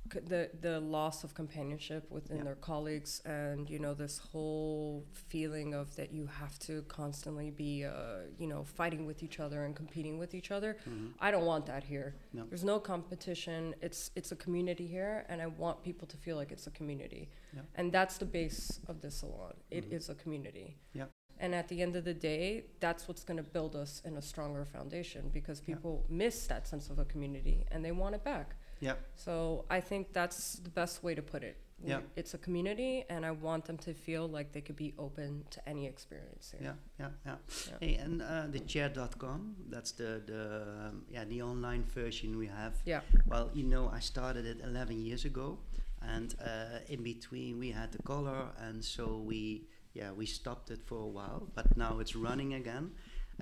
the 0.10 0.50
the 0.62 0.80
loss 0.80 1.24
of 1.24 1.34
companionship 1.34 2.10
within 2.12 2.38
Yeah. 2.38 2.44
their 2.46 2.56
colleagues, 2.56 3.22
and 3.26 3.70
you 3.70 3.80
know 3.80 3.94
this 3.94 4.18
whole 4.18 5.06
feeling 5.14 5.74
of 5.74 5.96
that 5.96 6.12
you 6.12 6.26
have 6.28 6.58
to 6.60 6.82
constantly 6.84 7.50
be 7.52 7.86
uh, 7.86 8.22
you 8.38 8.48
know 8.48 8.64
fighting 8.64 9.06
with 9.06 9.24
each 9.24 9.40
other 9.40 9.64
and 9.66 9.76
competing 9.76 10.18
with 10.18 10.34
each 10.34 10.52
other. 10.52 10.78
Mhm. 10.88 11.14
I 11.20 11.32
don't 11.32 11.46
want 11.46 11.66
that 11.68 11.84
here. 11.84 12.16
No. 12.34 12.46
There's 12.46 12.64
no 12.64 12.80
competition. 12.80 13.76
It's 13.82 14.12
it's 14.16 14.32
a 14.32 14.36
community 14.36 14.88
here, 14.88 15.26
and 15.30 15.42
I 15.42 15.48
want 15.48 15.84
people 15.84 16.08
to 16.08 16.18
feel 16.18 16.36
like 16.38 16.52
it's 16.52 16.68
a 16.68 16.72
community. 16.72 17.30
Yeah. 17.54 17.62
And 17.76 17.92
that's 17.92 18.18
the 18.18 18.26
base 18.26 18.80
of 18.88 19.02
the 19.02 19.12
salon. 19.12 19.56
It 19.72 19.86
is 19.92 20.08
Mhm. 20.08 20.12
a 20.12 20.16
community. 20.16 20.78
Yeah. 20.94 21.08
And 21.42 21.56
at 21.56 21.70
the 21.70 21.82
end 21.82 21.96
of 21.96 22.04
the 22.04 22.14
day, 22.14 22.66
that's 22.82 23.08
what's 23.08 23.24
going 23.24 23.38
to 23.38 23.50
build 23.52 23.74
us 23.76 24.02
in 24.04 24.18
a 24.18 24.22
stronger 24.22 24.66
foundation 24.66 25.30
because 25.30 25.62
people 25.62 26.06
miss 26.10 26.48
that 26.48 26.68
sense 26.68 26.90
of 26.90 27.00
a 27.00 27.06
community 27.06 27.66
and 27.72 27.84
they 27.86 27.94
want 27.94 28.14
it 28.16 28.24
back. 28.26 28.56
Yeah. 28.82 28.96
So 29.16 29.66
I 29.70 29.82
think 29.82 30.14
that's 30.14 30.56
the 30.64 30.70
best 30.70 31.04
way 31.04 31.16
to 31.16 31.22
put 31.22 31.44
it. 31.44 31.58
We- 31.82 31.90
Yeah. 31.92 32.02
It's 32.16 32.34
a 32.34 32.38
community, 32.38 33.06
and 33.10 33.26
I 33.26 33.32
want 33.32 33.66
them 33.66 33.78
to 33.78 33.94
feel 33.94 34.28
like 34.28 34.52
they 34.52 34.62
could 34.62 34.76
be 34.76 34.94
open 34.98 35.46
to 35.52 35.60
any 35.70 35.86
experience 35.88 36.52
here. 36.52 36.62
Yeah, 36.64 36.76
yeah, 37.00 37.12
yeah. 37.26 37.38
Yeah. 37.68 37.78
Hey, 37.80 37.96
and 38.04 38.22
uh, 38.22 38.48
the 38.52 38.60
chair.com, 38.60 39.56
that's 39.70 39.94
the, 39.94 40.22
the, 40.26 40.88
um, 40.90 41.06
yeah, 41.10 41.24
the 41.26 41.42
online 41.42 41.84
version 41.84 42.38
we 42.38 42.48
have. 42.48 42.74
Yeah. 42.86 43.02
Well, 43.28 43.50
you 43.54 43.64
know, 43.64 43.90
I 43.98 44.00
started 44.02 44.46
it 44.46 44.58
11 44.62 45.00
years 45.02 45.26
ago, 45.26 45.58
and 46.02 46.36
uh, 46.42 46.80
in 46.90 47.02
between 47.04 47.60
we 47.60 47.72
had 47.72 47.92
the 47.94 48.04
color, 48.04 48.50
and 48.68 48.84
so 48.84 49.18
we, 49.26 49.68
yeah, 49.94 50.12
we 50.12 50.26
stopped 50.26 50.72
it 50.72 50.82
for 50.86 50.98
a 50.98 51.08
while, 51.08 51.48
but 51.56 51.78
now 51.78 52.00
it's 52.00 52.16
running 52.16 52.54
again. 52.56 52.92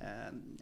Um, 0.01 0.57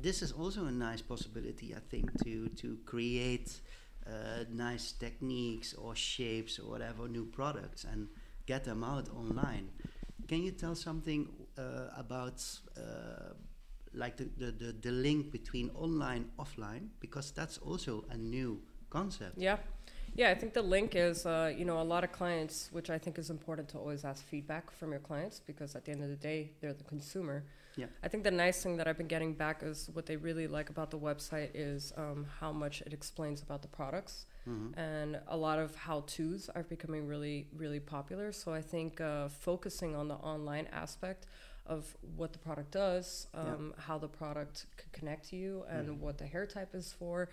this 0.00 0.22
is 0.22 0.32
also 0.32 0.66
a 0.66 0.72
nice 0.72 1.02
possibility, 1.02 1.74
I 1.74 1.80
think, 1.90 2.10
to 2.24 2.48
to 2.48 2.78
create 2.84 3.60
uh, 4.06 4.44
nice 4.50 4.92
techniques 4.92 5.74
or 5.74 5.94
shapes 5.96 6.58
or 6.58 6.70
whatever 6.70 7.08
new 7.08 7.26
products 7.26 7.84
and 7.84 8.08
get 8.46 8.64
them 8.64 8.84
out 8.84 9.08
online. 9.10 9.70
Can 10.28 10.42
you 10.42 10.52
tell 10.52 10.74
something 10.74 11.28
uh, 11.58 11.88
about 11.96 12.42
uh, 12.76 13.34
like 13.94 14.16
the, 14.16 14.28
the, 14.36 14.50
the, 14.50 14.72
the 14.72 14.90
link 14.90 15.30
between 15.30 15.70
online 15.74 16.26
offline 16.38 16.88
because 17.00 17.30
that's 17.30 17.58
also 17.58 18.04
a 18.10 18.16
new 18.16 18.60
concept. 18.90 19.38
Yeah. 19.38 19.58
Yeah, 20.16 20.30
I 20.30 20.34
think 20.34 20.54
the 20.54 20.62
link 20.62 20.94
is, 20.94 21.26
uh, 21.26 21.52
you 21.56 21.64
know, 21.64 21.80
a 21.80 21.88
lot 21.94 22.04
of 22.04 22.12
clients, 22.12 22.68
which 22.70 22.88
I 22.88 22.98
think 22.98 23.18
is 23.18 23.30
important 23.30 23.68
to 23.70 23.78
always 23.78 24.04
ask 24.04 24.24
feedback 24.24 24.70
from 24.70 24.92
your 24.92 25.00
clients 25.00 25.40
because 25.40 25.74
at 25.74 25.84
the 25.84 25.90
end 25.90 26.04
of 26.04 26.08
the 26.08 26.16
day, 26.16 26.52
they're 26.60 26.72
the 26.72 26.84
consumer. 26.84 27.44
Yeah. 27.76 27.86
I 28.02 28.08
think 28.08 28.22
the 28.24 28.30
nice 28.30 28.62
thing 28.62 28.76
that 28.76 28.86
I've 28.86 28.96
been 28.96 29.08
getting 29.08 29.34
back 29.34 29.62
is 29.62 29.90
what 29.92 30.06
they 30.06 30.16
really 30.16 30.46
like 30.46 30.70
about 30.70 30.90
the 30.90 30.98
website 30.98 31.50
is 31.54 31.92
um, 31.96 32.26
how 32.40 32.52
much 32.52 32.82
it 32.82 32.92
explains 32.92 33.42
about 33.42 33.62
the 33.62 33.68
products. 33.68 34.26
Mhm. 34.46 34.76
And 34.76 35.20
a 35.26 35.36
lot 35.36 35.58
of 35.58 35.74
how 35.74 36.02
to's 36.06 36.48
are 36.54 36.62
becoming 36.62 37.06
really, 37.08 37.48
really 37.56 37.80
popular. 37.80 38.30
So 38.32 38.52
I 38.52 38.60
think 38.62 39.00
uh, 39.00 39.28
focusing 39.28 39.96
on 39.96 40.08
the 40.08 40.14
online 40.16 40.68
aspect 40.72 41.26
of 41.66 41.96
what 42.16 42.32
the 42.32 42.38
product 42.38 42.70
does, 42.72 43.26
Yeah. 43.34 43.40
um, 43.40 43.74
how 43.78 43.98
the 43.98 44.08
product 44.08 44.66
could 44.76 44.92
connect 44.92 45.30
to 45.30 45.36
you, 45.36 45.64
and 45.68 45.88
Mhm. 45.88 45.98
what 45.98 46.18
the 46.18 46.26
hair 46.26 46.46
type 46.46 46.74
is 46.74 46.92
for, 46.92 47.28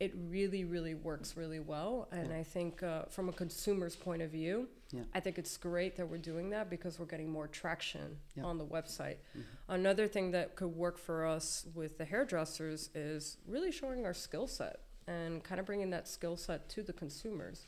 it 0.00 0.12
really, 0.28 0.64
really 0.64 0.94
works 0.94 1.36
really 1.36 1.60
well. 1.60 2.08
And 2.10 2.28
Yeah. 2.30 2.38
I 2.38 2.42
think 2.42 2.82
uh, 2.82 3.04
from 3.04 3.28
a 3.28 3.32
consumer's 3.32 3.94
point 3.96 4.22
of 4.22 4.30
view, 4.30 4.68
Yeah. 4.90 5.02
I 5.14 5.20
think 5.20 5.38
it's 5.38 5.56
great 5.56 5.96
that 5.96 6.08
we're 6.08 6.18
doing 6.18 6.50
that 6.50 6.68
because 6.68 6.98
we're 6.98 7.06
getting 7.06 7.30
more 7.30 7.48
traction 7.48 8.18
Yeah. 8.34 8.44
on 8.44 8.58
the 8.58 8.66
website. 8.66 9.18
Mhm. 9.36 9.44
Another 9.68 10.08
thing 10.08 10.32
that 10.32 10.56
could 10.56 10.74
work 10.74 10.98
for 10.98 11.24
us 11.26 11.66
with 11.74 11.96
the 11.98 12.04
hairdressers 12.04 12.90
is 12.94 13.38
really 13.46 13.70
showing 13.72 14.04
our 14.04 14.14
skill 14.14 14.46
set 14.46 14.80
and 15.06 15.42
kind 15.44 15.60
of 15.60 15.66
bringing 15.66 15.90
that 15.90 16.08
skill 16.08 16.36
set 16.36 16.68
to 16.70 16.82
the 16.82 16.92
consumers, 16.92 17.66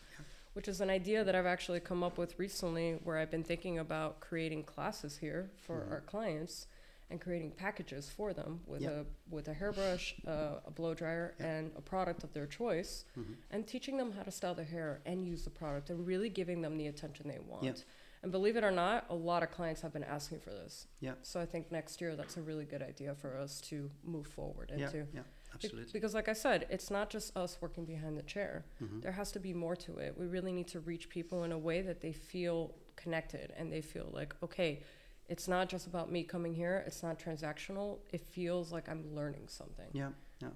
which 0.54 0.68
is 0.68 0.80
an 0.80 0.90
idea 0.90 1.22
that 1.22 1.34
I've 1.34 1.46
actually 1.46 1.80
come 1.80 2.02
up 2.02 2.18
with 2.18 2.38
recently 2.38 2.94
where 3.04 3.18
I've 3.18 3.30
been 3.30 3.44
thinking 3.44 3.78
about 3.78 4.20
creating 4.20 4.64
classes 4.64 5.18
here 5.18 5.50
for 5.56 5.80
Mhm. 5.82 5.90
our 5.92 6.00
clients 6.00 6.66
and 7.10 7.20
creating 7.20 7.52
packages 7.52 8.08
for 8.10 8.32
them 8.32 8.60
with 8.66 8.82
Yeah. 8.82 8.90
a 9.00 9.04
with 9.30 9.48
a 9.48 9.54
hairbrush, 9.54 10.14
uh, 10.26 10.60
a 10.64 10.70
blow 10.70 10.94
dryer, 10.94 11.34
Yeah. 11.38 11.46
and 11.46 11.72
a 11.76 11.80
product 11.80 12.24
of 12.24 12.32
their 12.32 12.46
choice, 12.46 13.04
Mhm. 13.16 13.36
and 13.50 13.66
teaching 13.66 13.96
them 13.96 14.12
how 14.12 14.22
to 14.22 14.30
style 14.30 14.54
their 14.54 14.64
hair 14.64 15.00
and 15.04 15.24
use 15.26 15.44
the 15.44 15.50
product 15.50 15.90
and 15.90 16.06
really 16.06 16.28
giving 16.28 16.62
them 16.62 16.76
the 16.76 16.86
attention 16.86 17.28
they 17.28 17.38
want. 17.38 17.64
Yeah. 17.64 17.74
And 18.22 18.32
believe 18.32 18.56
it 18.56 18.64
or 18.64 18.70
not, 18.72 19.06
a 19.08 19.14
lot 19.14 19.42
of 19.42 19.50
clients 19.50 19.82
have 19.82 19.92
been 19.92 20.02
asking 20.04 20.40
for 20.40 20.50
this. 20.50 20.88
Yeah. 21.00 21.14
So 21.22 21.38
I 21.40 21.46
think 21.46 21.70
next 21.70 22.00
year 22.00 22.16
that's 22.16 22.36
a 22.36 22.42
really 22.42 22.64
good 22.64 22.82
idea 22.82 23.14
for 23.14 23.36
us 23.36 23.60
to 23.62 23.90
move 24.02 24.26
forward 24.26 24.70
into. 24.70 25.06
yeah, 25.12 25.22
absolutely. 25.54 25.92
because 25.92 26.14
like 26.14 26.28
I 26.28 26.32
said, 26.32 26.66
it's 26.70 26.90
not 26.90 27.08
just 27.10 27.36
us 27.36 27.60
working 27.60 27.84
behind 27.84 28.16
the 28.16 28.22
chair. 28.22 28.64
Mhm. 28.80 29.02
There 29.02 29.12
has 29.12 29.30
to 29.32 29.38
be 29.38 29.52
more 29.52 29.76
to 29.76 29.98
it. 29.98 30.16
We 30.18 30.26
really 30.26 30.52
need 30.52 30.66
to 30.68 30.80
reach 30.80 31.08
people 31.08 31.44
in 31.44 31.52
a 31.52 31.58
way 31.58 31.82
that 31.82 32.00
they 32.00 32.12
feel 32.12 32.74
connected 32.96 33.52
and 33.56 33.72
they 33.72 33.82
feel 33.82 34.08
like, 34.12 34.34
okay, 34.42 34.82
it's 35.28 35.48
not 35.48 35.68
just 35.68 35.86
about 35.86 36.10
me 36.10 36.22
coming 36.22 36.54
here. 36.54 36.84
It's 36.86 37.02
not 37.02 37.18
transactional. 37.18 37.98
It 38.12 38.20
feels 38.20 38.72
like 38.72 38.88
I'm 38.88 39.14
learning 39.14 39.48
something. 39.48 39.86
Yeah, 39.92 40.10
yeah. 40.40 40.48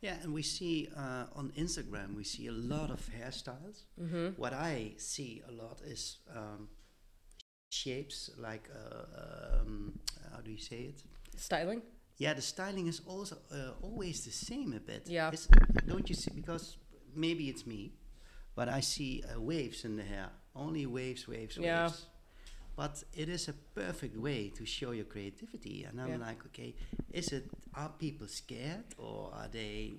Yeah, 0.00 0.14
and 0.22 0.34
we 0.34 0.42
see 0.42 0.88
uh, 0.96 1.26
on 1.36 1.52
Instagram, 1.56 2.16
we 2.16 2.24
see 2.24 2.48
a 2.48 2.52
lot 2.52 2.90
of 2.90 3.00
hairstyles. 3.16 3.84
Mm-hmm. 4.00 4.28
What 4.36 4.52
I 4.52 4.92
see 4.96 5.42
a 5.48 5.52
lot 5.52 5.80
is 5.86 6.18
um, 6.34 6.68
shapes, 7.70 8.30
like, 8.36 8.68
uh, 8.74 9.60
um, 9.60 9.98
how 10.32 10.40
do 10.40 10.50
you 10.50 10.58
say 10.58 10.76
it? 10.90 11.02
Styling. 11.36 11.82
Yeah, 12.18 12.34
the 12.34 12.42
styling 12.42 12.86
is 12.88 13.00
also 13.06 13.36
uh, 13.52 13.72
always 13.82 14.24
the 14.24 14.32
same 14.32 14.72
a 14.72 14.80
bit. 14.80 15.04
Yeah. 15.06 15.30
It's, 15.32 15.48
don't 15.86 16.08
you 16.08 16.14
see? 16.14 16.32
Because 16.34 16.76
maybe 17.14 17.48
it's 17.48 17.66
me, 17.66 17.92
but 18.54 18.68
I 18.68 18.80
see 18.80 19.22
uh, 19.22 19.40
waves 19.40 19.84
in 19.84 19.96
the 19.96 20.02
hair. 20.02 20.30
Only 20.54 20.84
waves, 20.86 21.28
waves, 21.28 21.56
Yeah. 21.56 21.84
waves. 21.84 22.06
But 22.76 23.02
it 23.14 23.28
is 23.28 23.48
a 23.48 23.52
perfect 23.74 24.16
way 24.16 24.48
to 24.56 24.64
show 24.64 24.92
your 24.92 25.04
creativity. 25.04 25.84
And 25.84 26.00
I'm 26.00 26.08
Yeah. 26.08 26.26
like, 26.28 26.44
okay, 26.46 26.74
is 27.12 27.28
it? 27.32 27.50
Are 27.74 27.90
people 27.98 28.26
scared 28.28 28.84
or 28.98 29.30
are 29.34 29.48
they 29.48 29.94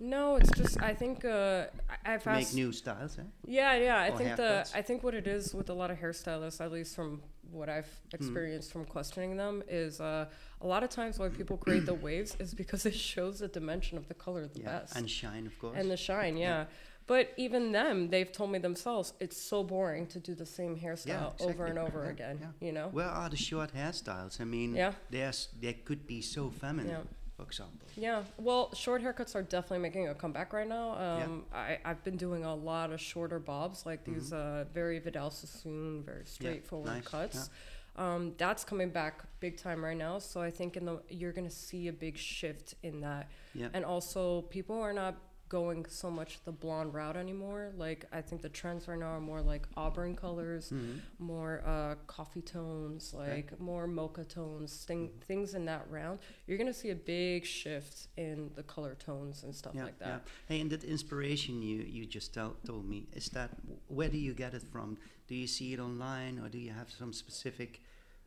No, 0.00 0.36
it's 0.36 0.50
just 0.52 0.80
I 0.80 0.94
think 0.94 1.24
uh, 1.24 1.66
I- 1.90 2.14
I've 2.14 2.24
make 2.26 2.54
new 2.54 2.70
styles? 2.72 3.18
Eh? 3.18 3.22
Yeah, 3.46 3.74
yeah. 3.76 3.98
I 3.98 4.10
Or 4.10 4.16
think 4.18 4.36
the. 4.36 4.64
I 4.72 4.80
think 4.82 5.02
what 5.02 5.14
it 5.14 5.26
is 5.26 5.52
with 5.52 5.70
a 5.70 5.74
lot 5.74 5.90
of 5.90 5.98
hairstylists, 5.98 6.60
at 6.60 6.70
least 6.70 6.94
from 6.94 7.20
what 7.50 7.68
I've 7.68 7.88
Hmm. 8.10 8.14
experienced 8.16 8.70
from 8.72 8.84
questioning 8.84 9.36
them, 9.36 9.62
is 9.68 10.00
uh, 10.00 10.26
a 10.60 10.66
lot 10.66 10.82
of 10.84 10.90
times 10.90 11.18
why 11.18 11.28
people 11.30 11.56
create 11.56 11.84
the 11.84 11.94
waves 12.08 12.36
is 12.38 12.54
because 12.54 12.86
it 12.86 12.94
shows 12.94 13.40
the 13.40 13.48
dimension 13.48 13.98
of 13.98 14.06
the 14.06 14.14
color 14.14 14.46
the 14.46 14.60
Yeah, 14.60 14.78
best 14.80 14.94
and 14.96 15.10
shine, 15.10 15.46
of 15.48 15.58
course. 15.58 15.76
and 15.76 15.90
the 15.90 15.96
shine. 15.96 16.36
Yeah. 16.36 16.66
But 17.08 17.32
even 17.36 17.72
them, 17.72 18.10
they've 18.10 18.30
told 18.30 18.50
me 18.52 18.58
themselves 18.60 19.14
it's 19.18 19.36
so 19.50 19.64
boring 19.64 20.06
to 20.08 20.18
do 20.20 20.34
the 20.34 20.46
same 20.46 20.76
hairstyle 20.78 21.32
over 21.40 21.64
and 21.66 21.78
over 21.78 22.04
Yeah, 22.04 22.10
again. 22.10 22.38
yeah. 22.40 22.66
You 22.66 22.72
know? 22.72 22.88
Where 22.92 23.06
are 23.20 23.28
the 23.30 23.36
short 23.36 23.70
hairstyles? 23.74 24.40
I 24.40 24.44
mean, 24.44 24.76
Yeah. 24.76 24.92
there's 25.10 25.48
they 25.60 25.72
could 25.72 26.06
be 26.06 26.20
so 26.22 26.50
feminine, 26.50 26.90
Yeah. 26.90 27.00
for 27.36 27.44
example. 27.44 27.88
Yeah, 27.96 28.22
well, 28.38 28.72
short 28.74 29.02
haircuts 29.02 29.34
are 29.34 29.42
definitely 29.42 29.78
making 29.88 30.06
a 30.08 30.14
comeback 30.14 30.52
right 30.52 30.68
now. 30.68 30.86
Yeah. 30.98 31.24
Um, 31.24 31.44
I, 31.52 31.78
I've 31.84 32.02
been 32.04 32.16
doing 32.18 32.44
a 32.44 32.54
lot 32.54 32.92
of 32.92 33.00
shorter 33.00 33.38
bobs, 33.40 33.86
like 33.86 34.04
these 34.04 34.32
uh, 34.32 34.66
very 34.74 34.98
Vidal 35.00 35.30
Sassoon, 35.30 36.02
very 36.04 36.26
straightforward 36.26 36.92
nice, 36.92 37.08
cuts. 37.08 37.50
Um, 37.96 38.34
that's 38.38 38.62
coming 38.64 38.90
back 38.90 39.24
big 39.40 39.56
time 39.56 39.82
right 39.84 39.96
now. 39.96 40.18
So 40.20 40.40
I 40.40 40.50
think 40.52 40.76
in 40.76 40.84
the 40.84 41.00
you're 41.08 41.32
gonna 41.32 41.50
see 41.50 41.88
a 41.88 41.92
big 41.92 42.16
shift 42.18 42.74
in 42.82 43.00
that, 43.00 43.28
Yeah. 43.54 43.68
and 43.72 43.84
also 43.84 44.42
people 44.42 44.78
are 44.80 44.92
not 44.92 45.14
going 45.48 45.86
so 45.88 46.10
much 46.10 46.38
the 46.44 46.52
blonde 46.52 46.92
route 46.94 47.16
anymore. 47.16 47.72
Like 47.76 48.04
I 48.12 48.20
think 48.20 48.42
the 48.42 48.48
trends 48.48 48.86
right 48.88 48.98
now 48.98 49.12
are 49.16 49.20
more 49.20 49.40
like 49.40 49.66
auburn 49.76 50.14
colors, 50.16 50.70
Mhm. 50.70 51.00
more 51.18 51.62
uh, 51.64 51.94
coffee 52.06 52.42
tones, 52.42 53.14
like 53.14 53.58
more 53.60 53.86
mocha 53.86 54.24
tones, 54.24 54.84
thing, 54.84 55.08
Mm-hmm. 55.08 55.20
things 55.20 55.54
in 55.54 55.64
that 55.66 55.84
round. 55.90 56.18
You're 56.46 56.58
gonna 56.58 56.74
see 56.74 56.90
a 56.90 56.94
big 56.94 57.44
shift 57.44 58.08
in 58.16 58.50
the 58.54 58.62
color 58.62 58.94
tones 58.94 59.42
and 59.44 59.54
stuff 59.54 59.74
yeah, 59.74 59.84
like 59.84 59.98
that. 59.98 60.06
Yeah. 60.08 60.18
Hey, 60.48 60.60
and 60.60 60.70
that 60.70 60.84
inspiration 60.84 61.62
you, 61.62 61.78
you 61.96 62.04
just 62.06 62.34
tell, 62.34 62.56
told 62.66 62.88
me, 62.88 63.06
is 63.14 63.28
that, 63.30 63.50
where 63.88 64.08
do 64.08 64.18
you 64.18 64.34
get 64.34 64.54
it 64.54 64.62
from? 64.62 64.96
Do 65.28 65.34
you 65.34 65.46
see 65.46 65.72
it 65.74 65.80
online 65.80 66.38
or 66.38 66.48
do 66.48 66.58
you 66.58 66.70
have 66.72 66.90
some 66.90 67.12
specific 67.12 67.80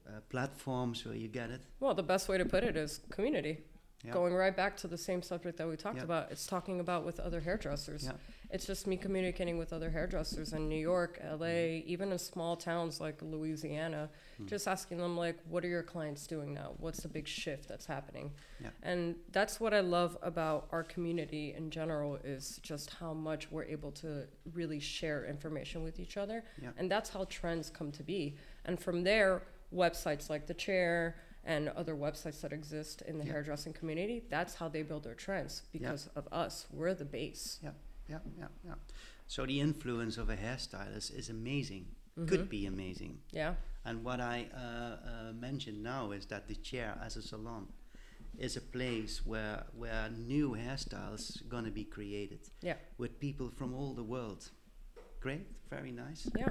uh, 0.08 0.20
platforms 0.30 1.06
where 1.06 1.16
you 1.16 1.28
get 1.28 1.50
it? 1.52 1.62
Well, 1.80 1.94
the 1.94 2.04
best 2.04 2.28
way 2.30 2.38
to 2.38 2.46
put 2.46 2.64
it 2.64 2.76
is 2.76 3.02
community. 3.10 3.60
Yeah. 4.04 4.12
Going 4.14 4.34
right 4.34 4.56
back 4.56 4.76
to 4.78 4.88
the 4.88 4.98
same 4.98 5.22
subject 5.22 5.58
that 5.58 5.68
we 5.68 5.76
talked 5.78 5.98
Yeah. 5.98 6.04
about, 6.06 6.32
it's 6.32 6.48
talking 6.48 6.80
about 6.80 7.06
with 7.06 7.20
other 7.20 7.40
hairdressers. 7.40 8.06
Yeah. 8.06 8.14
It's 8.50 8.66
just 8.66 8.88
me 8.88 8.98
communicating 8.98 9.58
with 9.58 9.72
other 9.72 9.92
hairdressers 9.92 10.54
in 10.54 10.68
New 10.68 10.80
York, 10.80 11.20
LA, 11.24 11.48
Mm-hmm. 11.48 11.90
even 11.90 12.12
in 12.12 12.18
small 12.18 12.58
towns 12.58 13.00
like 13.00 13.22
Louisiana, 13.22 14.10
Mm. 14.40 14.48
just 14.48 14.68
asking 14.68 14.98
them 14.98 15.16
like, 15.16 15.38
what 15.48 15.64
are 15.64 15.68
your 15.68 15.84
clients 15.84 16.26
doing 16.28 16.54
now? 16.54 16.74
What's 16.80 17.02
the 17.02 17.08
big 17.10 17.28
shift 17.28 17.68
that's 17.68 17.86
happening? 17.86 18.32
And 18.84 19.16
that's 19.32 19.60
what 19.60 19.74
I 19.74 19.80
love 19.80 20.18
about 20.22 20.68
our 20.72 20.84
community 20.84 21.54
in 21.54 21.70
general 21.72 22.16
is 22.18 22.60
just 22.64 22.92
how 22.92 23.14
much 23.14 23.52
we're 23.52 23.64
able 23.66 23.92
to 23.94 24.28
really 24.54 24.80
share 24.80 25.26
information 25.26 25.84
with 25.84 26.00
each 26.00 26.18
other. 26.18 26.44
And 26.78 26.90
that's 26.90 27.10
how 27.12 27.26
trends 27.26 27.70
come 27.70 27.92
to 27.94 28.04
be. 28.04 28.36
And 28.66 28.80
from 28.80 29.04
there, 29.04 29.44
websites 29.74 30.30
like 30.30 30.48
The 30.48 30.54
Chair 30.54 31.16
and 31.44 31.70
other 31.70 31.96
websites 31.96 32.42
that 32.42 32.54
exist 32.54 33.02
in 33.04 33.18
the 33.18 33.26
Yeah. 33.26 33.32
hairdressing 33.34 33.74
community, 33.74 34.24
that's 34.30 34.56
how 34.56 34.70
they 34.70 34.84
build 34.84 35.04
their 35.04 35.16
trends 35.16 35.64
because 35.72 36.08
of 36.16 36.28
us. 36.32 36.68
We're 36.72 36.94
the 36.94 37.06
base. 37.06 37.60
Yeah, 37.64 37.72
yeah, 38.08 38.20
yeah, 38.38 38.48
yeah. 38.64 38.76
So 39.28 39.46
the 39.46 39.60
influence 39.60 40.18
of 40.18 40.30
a 40.30 40.36
hairstylist 40.36 41.12
is 41.18 41.30
amazing, 41.30 41.86
Mm-hmm. 42.18 42.28
could 42.28 42.50
be 42.50 42.66
amazing. 42.66 43.22
Yeah. 43.32 43.56
And 43.86 44.04
what 44.04 44.20
I 44.20 44.48
uh, 44.54 44.60
uh, 44.60 45.34
mentioned 45.34 45.82
now 45.82 46.12
is 46.12 46.26
that 46.28 46.48
the 46.48 46.56
chair 46.56 46.98
as 47.02 47.16
a 47.16 47.22
salon 47.22 47.68
is 48.38 48.58
a 48.58 48.62
place 48.62 49.26
where 49.26 49.64
where 49.78 50.10
new 50.10 50.52
hairstyles 50.56 51.42
gonna 51.48 51.72
be 51.72 51.86
created. 51.86 52.40
Yeah. 52.62 52.76
With 52.98 53.18
people 53.20 53.50
from 53.50 53.74
all 53.74 53.94
the 53.94 54.04
world. 54.04 54.52
Great, 55.22 55.48
very 55.70 55.92
nice. 55.92 56.28
Yeah. 56.38 56.50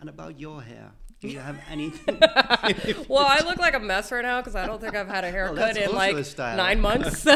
And 0.00 0.08
about 0.08 0.40
your 0.40 0.60
hair, 0.62 0.90
do 1.20 1.28
you 1.28 1.38
have 1.38 1.58
anything? 1.70 2.18
well, 3.08 3.24
I 3.26 3.40
look 3.44 3.58
like 3.58 3.74
a 3.74 3.80
mess 3.80 4.12
right 4.12 4.22
now 4.22 4.40
because 4.40 4.54
I 4.54 4.66
don't 4.66 4.80
think 4.80 4.94
I've 4.94 5.08
had 5.08 5.24
a 5.24 5.30
haircut 5.30 5.56
that's 5.74 5.78
in 5.78 5.92
like 5.92 6.16
nine 6.38 6.78
months. 6.80 7.22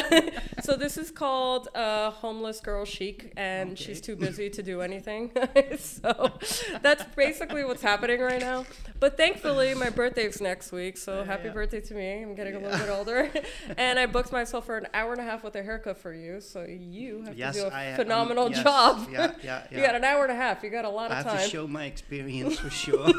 so 0.62 0.76
this 0.76 0.98
is 0.98 1.10
called 1.10 1.68
uh, 1.74 2.10
homeless 2.10 2.60
girl 2.60 2.84
chic, 2.84 3.32
and 3.38 3.70
Okay. 3.72 3.82
she's 3.84 4.00
too 4.02 4.16
busy 4.16 4.50
to 4.50 4.62
do 4.62 4.82
anything. 4.82 5.32
so 5.78 6.30
that's 6.82 7.04
basically 7.16 7.64
what's 7.64 7.80
happening 7.82 8.20
right 8.20 8.40
now. 8.40 8.66
But 9.00 9.16
thankfully, 9.16 9.72
my 9.74 9.88
birthday's 9.88 10.42
next 10.42 10.72
week, 10.72 10.98
so 10.98 11.20
Yeah, 11.20 11.24
happy 11.24 11.48
yeah. 11.48 11.54
birthday 11.54 11.80
to 11.80 11.94
me. 11.94 12.22
I'm 12.22 12.34
getting 12.34 12.56
a 12.56 12.58
little 12.58 12.78
bit 12.78 12.90
older, 12.90 13.30
and 13.78 13.98
I 13.98 14.04
booked 14.04 14.30
myself 14.30 14.66
for 14.66 14.76
an 14.76 14.88
hour 14.92 15.12
and 15.12 15.20
a 15.22 15.24
half 15.24 15.42
with 15.42 15.56
a 15.56 15.62
haircut 15.62 15.96
for 15.96 16.12
you. 16.12 16.42
So 16.42 16.64
you 16.64 17.22
have 17.22 17.36
yes, 17.36 17.54
to 17.54 17.62
do 17.62 17.66
a 17.68 17.70
I, 17.70 17.90
um, 17.92 17.96
phenomenal 17.96 18.50
yes, 18.50 18.62
job. 18.62 19.08
Yeah, 19.10 19.32
yeah, 19.42 19.62
yeah. 19.70 19.78
You 19.78 19.82
got 19.82 19.94
an 19.94 20.04
hour 20.04 20.24
and 20.24 20.32
a 20.32 20.36
half. 20.36 20.62
You 20.62 20.68
got 20.68 20.84
a 20.84 20.90
lot 20.90 21.10
I 21.10 21.20
of 21.20 21.24
have 21.24 21.32
to 21.34 21.40
time. 21.40 21.48
show 21.48 21.66
my 21.66 21.86
experience 21.86 22.58
for 22.58 22.68
sure. 22.68 23.10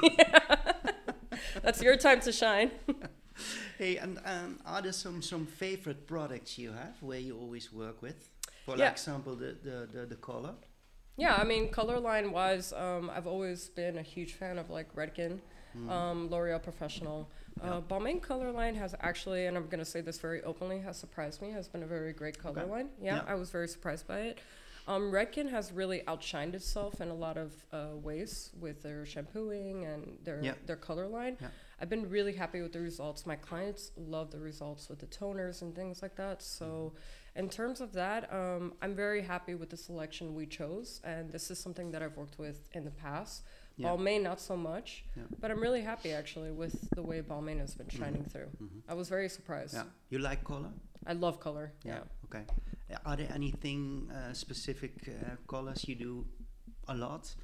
That's 1.63 1.81
your 1.81 1.98
time 1.98 2.20
to 2.22 2.31
shine. 2.31 2.72
hey, 3.77 3.98
and 3.98 4.20
um, 4.25 4.60
are 4.65 4.81
there 4.81 4.91
some 4.93 5.22
some 5.22 5.46
favorite 5.46 6.08
products 6.08 6.58
you 6.58 6.72
have 6.72 7.01
where 7.01 7.20
you 7.20 7.38
always 7.38 7.72
work 7.74 8.01
with? 8.01 8.29
For 8.65 8.77
Yeah. 8.77 8.91
example, 8.91 9.36
the 9.36 9.55
the 9.63 9.88
the, 9.91 10.05
the 10.05 10.15
color. 10.15 10.53
Yeah, 11.17 11.36
I 11.36 11.43
mean, 11.43 11.70
color 11.70 12.00
line 12.00 12.31
wise, 12.31 12.74
um, 12.74 13.10
I've 13.10 13.27
always 13.27 13.70
been 13.70 13.98
a 13.98 14.01
huge 14.01 14.34
fan 14.34 14.58
of 14.58 14.70
like 14.70 14.96
Redken, 14.96 15.39
Mm. 15.77 15.89
um, 15.89 16.29
L'Oreal 16.29 16.60
Professional. 16.62 17.29
Yeah. 17.63 17.75
Uh, 17.75 17.81
Balmain 17.81 18.22
color 18.22 18.51
line 18.51 18.75
has 18.75 18.93
actually, 19.00 19.46
and 19.46 19.55
I'm 19.58 19.67
gonna 19.67 19.86
say 19.86 20.01
this 20.01 20.20
very 20.20 20.41
openly, 20.43 20.79
has 20.81 20.98
surprised 20.98 21.41
me. 21.41 21.51
Has 21.51 21.67
been 21.70 21.84
a 21.84 21.88
very 21.88 22.12
great 22.13 22.38
color 22.38 22.62
Okay. 22.62 22.70
line. 22.72 22.89
Yeah, 23.01 23.15
Yeah. 23.15 23.24
I 23.34 23.36
was 23.36 23.50
very 23.51 23.67
surprised 23.70 24.05
by 24.08 24.20
it. 24.22 24.39
Um, 24.88 25.11
Redken 25.11 25.50
has 25.50 25.71
really 25.71 26.01
outshined 26.07 26.53
itself 26.53 27.01
in 27.01 27.09
a 27.09 27.13
lot 27.13 27.38
of 27.38 27.53
uh, 27.71 27.89
ways 27.95 28.51
with 28.59 28.81
their 28.81 29.05
shampooing 29.05 29.85
and 29.85 30.17
their 30.23 30.41
Yeah. 30.41 30.53
their 30.65 30.75
color 30.75 31.07
line. 31.07 31.38
Yeah. 31.39 31.47
I've 31.79 31.89
been 31.89 32.09
really 32.09 32.33
happy 32.33 32.61
with 32.61 32.73
the 32.73 32.79
results. 32.79 33.25
My 33.25 33.35
clients 33.35 33.91
love 33.97 34.31
the 34.31 34.39
results 34.39 34.89
with 34.89 35.00
the 35.00 35.07
toners 35.07 35.61
and 35.61 35.75
things 35.75 36.01
like 36.01 36.15
that. 36.15 36.41
So, 36.41 36.65
Mm-hmm. 36.93 37.39
in 37.39 37.50
terms 37.50 37.79
of 37.81 37.93
that, 37.93 38.31
um, 38.33 38.73
I'm 38.81 38.93
very 38.95 39.21
happy 39.21 39.55
with 39.55 39.69
the 39.69 39.77
selection 39.77 40.35
we 40.35 40.45
chose, 40.45 41.00
and 41.03 41.31
this 41.31 41.50
is 41.50 41.57
something 41.59 41.91
that 41.91 42.01
I've 42.03 42.17
worked 42.17 42.38
with 42.39 42.67
in 42.73 42.83
the 42.83 42.91
past. 42.91 43.43
Yeah. 43.77 43.88
Balmain, 43.89 44.21
not 44.23 44.39
so 44.41 44.55
much, 44.57 45.05
Yeah. 45.15 45.23
but 45.39 45.50
I'm 45.50 45.59
really 45.61 45.81
happy 45.81 46.11
actually 46.11 46.51
with 46.51 46.75
the 46.91 47.01
way 47.01 47.21
Balmain 47.21 47.59
has 47.59 47.73
been 47.73 47.88
shining 47.89 48.25
through. 48.25 48.50
Mhm. 48.61 48.81
I 48.88 48.93
was 48.95 49.07
very 49.09 49.29
surprised. 49.29 49.73
Yeah. 49.73 49.85
You 50.09 50.19
like 50.19 50.43
color? 50.43 50.71
I 51.07 51.13
love 51.13 51.39
color. 51.39 51.71
Yeah. 51.83 52.03
Okay. 52.25 52.45
Are 53.05 53.15
there 53.17 53.31
anything 53.33 54.10
uh, 54.12 54.33
specific 54.33 54.91
uh, 55.07 55.36
colors 55.48 55.88
you 55.88 55.95
do 55.95 56.25
a 56.88 56.95
lot? 56.95 57.36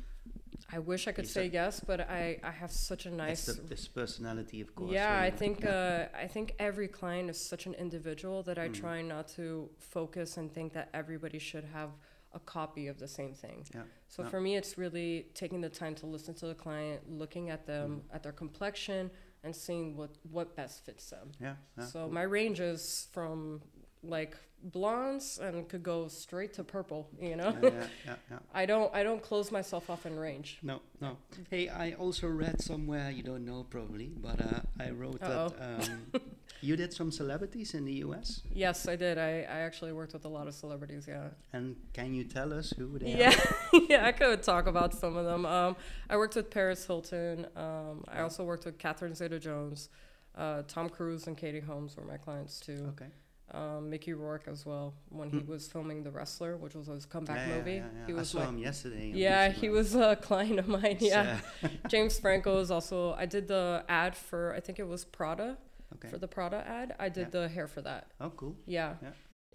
I 0.72 0.80
wish 0.80 1.08
I 1.08 1.12
could 1.14 1.26
You 1.26 1.30
say 1.30 1.48
yes, 1.54 1.80
but 1.80 2.00
I, 2.02 2.40
I 2.44 2.52
have 2.52 2.72
such 2.72 3.06
a 3.06 3.12
nice. 3.12 3.46
The, 3.46 3.62
this 3.62 3.88
personality, 3.88 4.60
of 4.62 4.74
course. 4.76 4.92
yeah, 4.92 5.20
I 5.28 5.30
think 5.32 5.66
uh, 5.66 6.08
I 6.24 6.28
think 6.28 6.56
every 6.60 6.88
client 6.88 7.30
is 7.30 7.40
such 7.40 7.66
an 7.68 7.74
individual 7.76 8.44
that 8.44 8.58
I 8.58 8.68
Mm. 8.70 8.74
try 8.74 9.02
not 9.02 9.28
to 9.36 9.70
focus 9.80 10.38
and 10.38 10.52
think 10.52 10.74
that 10.74 10.90
everybody 10.94 11.40
should 11.40 11.64
have 11.74 11.90
a 12.34 12.40
copy 12.40 12.88
of 12.90 12.98
the 12.98 13.08
same 13.08 13.34
thing. 13.34 13.66
Yeah, 13.74 13.84
So 14.10 14.24
yeah. 14.24 14.30
for 14.30 14.42
me, 14.42 14.58
it's 14.58 14.78
really 14.78 15.28
taking 15.34 15.62
the 15.62 15.70
time 15.70 15.96
to 15.96 16.06
listen 16.06 16.34
to 16.36 16.48
the 16.48 16.56
client, 16.56 17.00
looking 17.10 17.50
at 17.50 17.66
them, 17.66 17.90
Mm. 17.90 18.16
at 18.16 18.22
their 18.24 18.34
complexion, 18.34 19.10
and 19.44 19.56
seeing 19.56 19.96
what 19.96 20.10
what 20.32 20.56
best 20.56 20.84
fits 20.86 21.10
them. 21.10 21.32
yeah, 21.40 21.56
yeah. 21.78 21.86
So 21.86 22.10
my 22.10 22.24
range 22.24 22.60
is 22.60 23.08
from 23.14 23.62
like 24.08 24.38
blondes 24.64 25.38
and 25.38 25.70
could 25.70 25.84
go 25.84 26.08
straight 26.08 26.54
to 26.54 26.64
purple. 26.64 27.08
You 27.22 27.36
know, 27.36 27.56
yeah, 27.62 27.70
yeah, 27.70 27.88
yeah, 28.06 28.16
yeah. 28.32 28.40
I 28.54 28.66
don't 28.66 28.94
I 28.94 29.04
don't 29.04 29.22
close 29.22 29.52
myself 29.52 29.90
off 29.90 30.06
in 30.06 30.18
range. 30.18 30.60
No, 30.64 30.82
no. 31.02 31.18
Hey, 31.50 31.70
I 31.70 31.94
also 31.94 32.28
read 32.28 32.62
somewhere 32.62 33.12
you 33.12 33.24
don't 33.24 33.46
know 33.46 33.66
probably, 33.70 34.12
but 34.16 34.42
uh, 34.42 34.62
I 34.80 34.90
wrote 34.92 35.22
Uh-oh. 35.22 35.50
that 35.50 35.90
um, 35.90 36.12
you 36.62 36.76
did 36.76 36.92
some 36.94 37.12
celebrities 37.12 37.74
in 37.74 37.86
the 37.86 37.94
U.S. 38.06 38.42
Yes, 38.54 38.88
I 38.88 38.96
did. 38.96 39.18
I, 39.18 39.42
I 39.42 39.60
actually 39.68 39.94
worked 39.94 40.14
with 40.14 40.26
a 40.26 40.30
lot 40.30 40.48
of 40.48 40.54
celebrities. 40.56 41.06
Yeah. 41.08 41.28
And 41.54 41.76
can 41.94 42.14
you 42.14 42.24
tell 42.24 42.52
us 42.54 42.74
who 42.78 42.98
they 42.98 43.16
Yeah, 43.16 43.36
are? 43.74 43.80
yeah, 43.90 44.06
I 44.08 44.12
could 44.12 44.42
talk 44.44 44.68
about 44.68 44.94
some 44.94 45.16
of 45.16 45.26
them. 45.26 45.46
Um, 45.46 45.76
I 46.10 46.18
worked 46.18 46.36
with 46.36 46.50
Paris 46.50 46.86
Hilton. 46.86 47.46
Um, 47.56 48.04
I 48.08 48.22
also 48.22 48.44
worked 48.44 48.66
with 48.66 48.78
Catherine 48.80 49.14
Zeta-Jones, 49.14 49.90
uh, 50.36 50.64
Tom 50.68 50.90
Cruise, 50.90 51.28
and 51.28 51.38
Katie 51.38 51.60
Holmes 51.60 51.96
were 51.96 52.04
my 52.06 52.18
clients 52.18 52.60
too. 52.60 52.88
Okay. 52.94 53.12
Um, 53.54 53.90
Mickey 53.90 54.12
Rourke 54.14 54.48
as 54.50 54.66
well 54.66 54.94
when 55.10 55.30
he 55.30 55.40
Hmm. 55.40 55.50
was 55.50 55.68
filming 55.70 56.04
The 56.04 56.12
Wrestler, 56.12 56.58
which 56.58 56.76
was 56.76 56.88
his 56.88 57.06
comeback 57.06 57.48
yeah, 57.48 57.56
movie. 57.56 57.72
Yeah, 57.76 57.86
yeah. 58.00 58.06
He 58.08 58.14
I 58.14 58.16
was 58.18 58.30
saw 58.30 58.40
my 58.40 58.46
him 58.48 58.58
yesterday. 58.58 59.12
yeah, 59.16 59.50
he 59.50 59.70
was 59.70 59.96
a 59.96 60.16
client 60.22 60.60
of 60.60 60.68
mine. 60.68 60.98
Yeah, 61.00 61.40
James 61.88 62.20
Franco 62.20 62.60
is 62.60 62.70
also. 62.72 63.14
I 63.14 63.26
did 63.26 63.48
the 63.48 63.86
ad 63.88 64.16
for 64.18 64.54
I 64.54 64.60
think 64.60 64.80
it 64.80 64.88
was 64.88 65.06
Prada 65.06 65.58
okay. 65.96 66.10
for 66.10 66.18
the 66.18 66.28
Prada 66.28 66.58
ad. 66.68 66.96
I 67.00 67.08
did 67.08 67.32
the 67.32 67.48
hair 67.48 67.68
for 67.68 67.82
that. 67.84 68.08
Oh, 68.20 68.32
cool. 68.32 68.58
Yeah. 68.66 68.96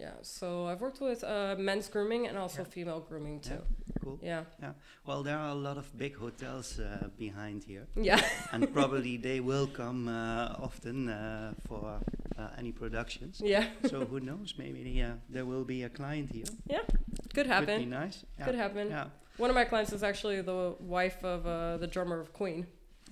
Yeah. 0.02 0.08
Yeah. 0.08 0.22
So 0.22 0.66
I've 0.66 0.80
worked 0.80 1.00
with 1.00 1.24
uh, 1.24 1.54
men's 1.58 1.88
grooming 1.88 2.28
and 2.28 2.36
also 2.38 2.62
Yeah. 2.62 2.68
female 2.70 3.00
grooming 3.08 3.40
Yeah. 3.44 3.56
too. 3.56 3.62
Cool. 4.04 4.18
Yeah. 4.22 4.44
Yeah. 4.60 4.72
Well, 5.06 5.22
there 5.22 5.36
are 5.38 5.50
a 5.50 5.54
lot 5.54 5.76
of 5.78 5.86
big 5.96 6.16
hotels 6.16 6.78
uh, 6.78 7.08
behind 7.18 7.64
here, 7.64 7.86
Yeah. 7.96 8.20
and 8.52 8.72
probably 8.72 9.16
they 9.18 9.40
will 9.40 9.66
come 9.66 10.08
uh, 10.08 10.64
often 10.64 11.08
uh, 11.08 11.54
for 11.68 12.00
uh, 12.38 12.48
any 12.58 12.72
productions. 12.72 13.40
Yeah. 13.44 13.64
so 13.90 14.04
who 14.04 14.18
knows? 14.20 14.54
Maybe 14.58 15.02
uh, 15.02 15.14
there 15.30 15.44
will 15.44 15.64
be 15.64 15.84
a 15.84 15.88
client 15.88 16.30
here. 16.32 16.44
Could 16.66 17.34
Could 17.34 17.44
be 17.44 17.50
happen. 17.50 17.90
nice. 17.90 18.24
Yeah. 18.38 18.44
Could 18.46 18.54
happen. 18.56 18.88
Yeah. 18.90 19.06
One 19.38 19.50
of 19.50 19.54
my 19.56 19.64
clients 19.64 19.92
is 19.92 20.02
actually 20.02 20.42
the 20.42 20.74
wife 20.80 21.24
of 21.24 21.46
uh, 21.46 21.78
the 21.78 21.86
drummer 21.86 22.20
of 22.20 22.32
Queen. 22.32 22.66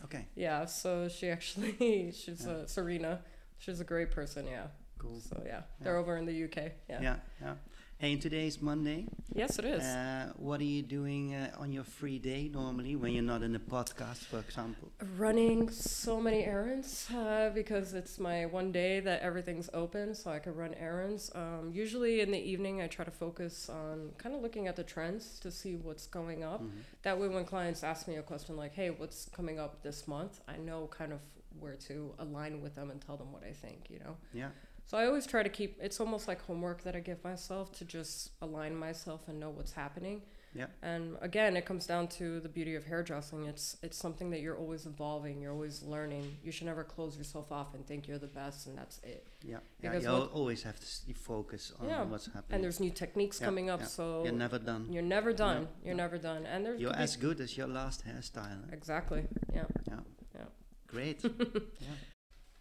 Okay. 0.05 0.27
Yeah. 0.35 0.67
So 0.67 1.09
she 1.09 1.31
actually 1.31 2.11
she's 2.13 2.45
Yeah. 2.47 2.53
uh, 2.53 2.67
Serena. 2.67 3.21
She's 3.59 3.81
a 3.81 3.85
great 3.85 4.11
person. 4.11 4.47
Yeah. 4.47 4.67
Cool. 5.01 5.21
So 5.21 5.43
yeah, 5.47 5.63
they're 5.81 5.97
over 5.97 6.17
in 6.17 6.27
the 6.27 6.45
UK. 6.45 6.57
Yeah. 6.89 7.01
Yeah. 7.03 7.17
Yeah. 7.41 7.55
Hey, 7.99 8.13
and 8.15 8.23
today 8.23 8.47
is 8.47 8.63
Monday. 8.63 9.05
Yes, 9.35 9.59
it 9.59 9.67
is. 9.67 9.83
Uh, 9.83 10.33
what 10.37 10.59
are 10.61 10.71
you 10.77 10.81
doing 10.83 11.35
uh, 11.35 11.51
on 11.59 11.71
your 11.71 11.85
free 11.85 12.19
day 12.19 12.49
normally 12.51 12.97
when 12.97 13.13
you're 13.13 13.23
not 13.35 13.43
in 13.43 13.55
a 13.55 13.59
podcast, 13.59 14.25
for 14.31 14.39
example? 14.39 14.89
running 15.19 15.69
so 15.71 16.19
many 16.19 16.43
errands 16.45 17.07
uh, 17.15 17.51
because 17.55 17.93
it's 17.93 18.19
my 18.19 18.47
one 18.47 18.73
day 18.73 19.01
that 19.01 19.21
everything's 19.21 19.69
open 19.75 20.15
so 20.15 20.31
i 20.31 20.39
can 20.39 20.55
run 20.55 20.73
errands 20.75 21.31
um, 21.35 21.71
usually 21.73 22.21
in 22.21 22.31
the 22.31 22.39
evening 22.53 22.81
i 22.83 22.87
try 22.87 23.05
to 23.05 23.11
focus 23.11 23.69
on 23.71 24.11
kind 24.19 24.35
of 24.35 24.41
looking 24.43 24.67
at 24.67 24.77
the 24.77 24.85
trends 24.85 25.39
to 25.41 25.51
see 25.51 25.75
what's 25.77 26.07
going 26.07 26.43
up 26.45 26.63
Mhm. 26.63 26.71
that 27.03 27.19
way 27.19 27.29
when 27.29 27.45
clients 27.45 27.83
ask 27.83 28.07
me 28.09 28.17
a 28.17 28.23
question 28.23 28.57
like 28.57 28.75
hey 28.75 28.91
what's 28.91 29.29
coming 29.39 29.59
up 29.59 29.83
this 29.83 30.07
month 30.07 30.41
i 30.49 30.57
know 30.57 30.87
kind 30.91 31.13
of 31.13 31.21
where 31.59 31.77
to 31.89 32.15
align 32.19 32.61
with 32.63 32.75
them 32.75 32.91
and 32.91 33.01
tell 33.01 33.17
them 33.17 33.33
what 33.33 33.43
i 33.45 33.53
think 33.53 33.89
you 33.91 33.99
know 34.05 34.17
Yeah. 34.33 34.51
So 34.91 34.99
i 34.99 35.07
always 35.07 35.27
try 35.27 35.43
to 35.43 35.49
keep 35.59 35.79
it's 35.81 36.01
almost 36.01 36.27
like 36.27 36.41
homework 36.47 36.83
that 36.83 36.95
i 36.97 37.01
give 37.01 37.23
myself 37.23 37.71
to 37.79 37.85
just 37.85 38.31
align 38.43 38.75
myself 38.77 39.21
and 39.29 39.39
know 39.39 39.51
what's 39.51 39.73
happening 39.73 40.23
Yeah. 40.53 40.67
and 40.83 41.17
again, 41.29 41.53
it 41.61 41.65
comes 41.71 41.85
down 41.87 42.05
to 42.19 42.25
the 42.45 42.49
beauty 42.57 42.75
of 42.79 42.83
hairdressing. 42.93 43.43
It's 43.53 43.67
it's 43.87 43.99
something 44.07 44.29
that 44.33 44.41
you're 44.45 44.59
always 44.65 44.83
evolving. 44.93 45.35
You're 45.43 45.55
always 45.59 45.77
learning. 45.95 46.25
You 46.45 46.51
should 46.55 46.69
never 46.73 46.85
close 46.95 47.13
yourself 47.21 47.49
off 47.59 47.69
and 47.75 47.83
think 47.91 48.01
you're 48.09 48.23
the 48.29 48.35
best 48.43 48.59
and 48.69 48.75
that's 48.81 48.97
it. 49.15 49.23
Yeah. 49.53 49.61
Yeah. 49.83 49.91
Because 49.93 50.05
You 50.09 50.17
always 50.41 50.61
have 50.69 50.79
to 50.85 50.87
focus 51.33 51.63
on 51.81 51.87
Yeah. 51.91 52.03
what's 52.13 52.27
happening. 52.35 52.53
And 52.55 52.61
there's 52.65 52.81
new 52.87 52.91
techniques 53.05 53.37
Yeah, 53.39 53.49
coming 53.49 53.67
up, 53.75 53.81
yeah. 53.83 53.97
so 53.99 54.05
you're 54.27 54.41
never 54.47 54.59
done. 54.73 54.83
you're 54.95 55.11
never 55.17 55.33
done. 55.47 55.59
No, 55.63 55.69
you're 55.85 55.99
no. 56.01 56.05
never 56.07 56.19
done. 56.31 56.43
And 56.53 56.59
there's 56.65 56.81
You're 56.83 56.99
as 57.07 57.13
good 57.27 57.39
as 57.45 57.51
your 57.59 57.69
last 57.81 57.99
hairstyle. 58.09 58.63
exactly. 58.79 59.23
Yeah. 59.59 59.69
Yeah. 59.91 60.03
Yeah. 60.39 60.49
Great. 60.95 61.19
yeah. 61.87 61.97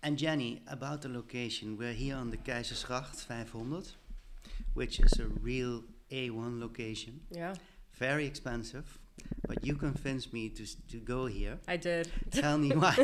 And 0.02 0.18
Jenny, 0.18 0.62
about 0.68 1.02
the 1.02 1.10
location, 1.10 1.78
we're 1.78 1.94
here 1.94 2.16
on 2.16 2.30
the 2.30 2.38
Keizersgracht 2.38 3.16
500, 3.26 3.88
which 4.74 5.00
is 5.00 5.20
a 5.20 5.26
real 5.26 5.84
A1 6.12 6.60
location. 6.60 7.20
Yeah. 7.32 7.54
Very 7.98 8.26
expensive, 8.26 8.98
but 9.46 9.66
you 9.66 9.76
convinced 9.76 10.32
me 10.32 10.48
to, 10.50 10.66
to 10.88 10.98
go 10.98 11.26
here. 11.26 11.58
I 11.68 11.76
did. 11.76 12.10
Tell 12.32 12.58
me 12.58 12.70
why. 12.76 12.96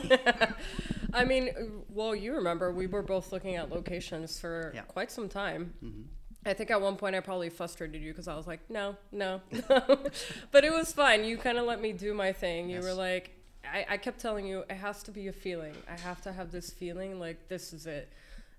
I 1.14 1.26
mean, 1.26 1.50
well, 1.90 2.16
you 2.16 2.34
remember 2.36 2.72
we 2.72 2.88
were 2.88 3.02
both 3.02 3.34
looking 3.34 3.56
at 3.56 3.70
locations 3.70 4.40
for 4.40 4.72
Yeah. 4.74 4.82
quite 4.84 5.12
some 5.12 5.28
time. 5.28 5.74
Mhm. 5.84 6.06
I 6.48 6.54
think 6.54 6.70
at 6.72 6.80
one 6.80 6.96
point 6.96 7.16
I 7.16 7.20
probably 7.22 7.50
frustrated 7.50 8.02
you 8.04 8.12
because 8.14 8.28
I 8.28 8.36
was 8.38 8.46
like, 8.48 8.70
no, 8.70 8.96
no, 9.12 9.42
no. 9.70 9.82
but 10.52 10.64
it 10.64 10.72
was 10.72 10.94
fine. 10.94 11.26
You 11.26 11.38
kind 11.38 11.58
of 11.58 11.66
let 11.66 11.82
me 11.82 11.92
do 11.92 12.14
my 12.14 12.32
thing. 12.32 12.70
You 12.70 12.80
were 12.82 12.94
like, 12.94 13.35
I, 13.74 13.86
I 13.90 13.98
kept 13.98 14.20
telling 14.20 14.46
you, 14.46 14.60
it 14.70 14.76
has 14.78 15.04
to 15.04 15.12
be 15.12 15.28
a 15.28 15.34
feeling. 15.34 15.76
I 15.90 15.98
have 16.00 16.22
to 16.24 16.32
have 16.34 16.52
this 16.52 16.70
feeling 16.72 17.20
like 17.20 17.48
this 17.48 17.74
is 17.74 17.86
it. 17.86 18.12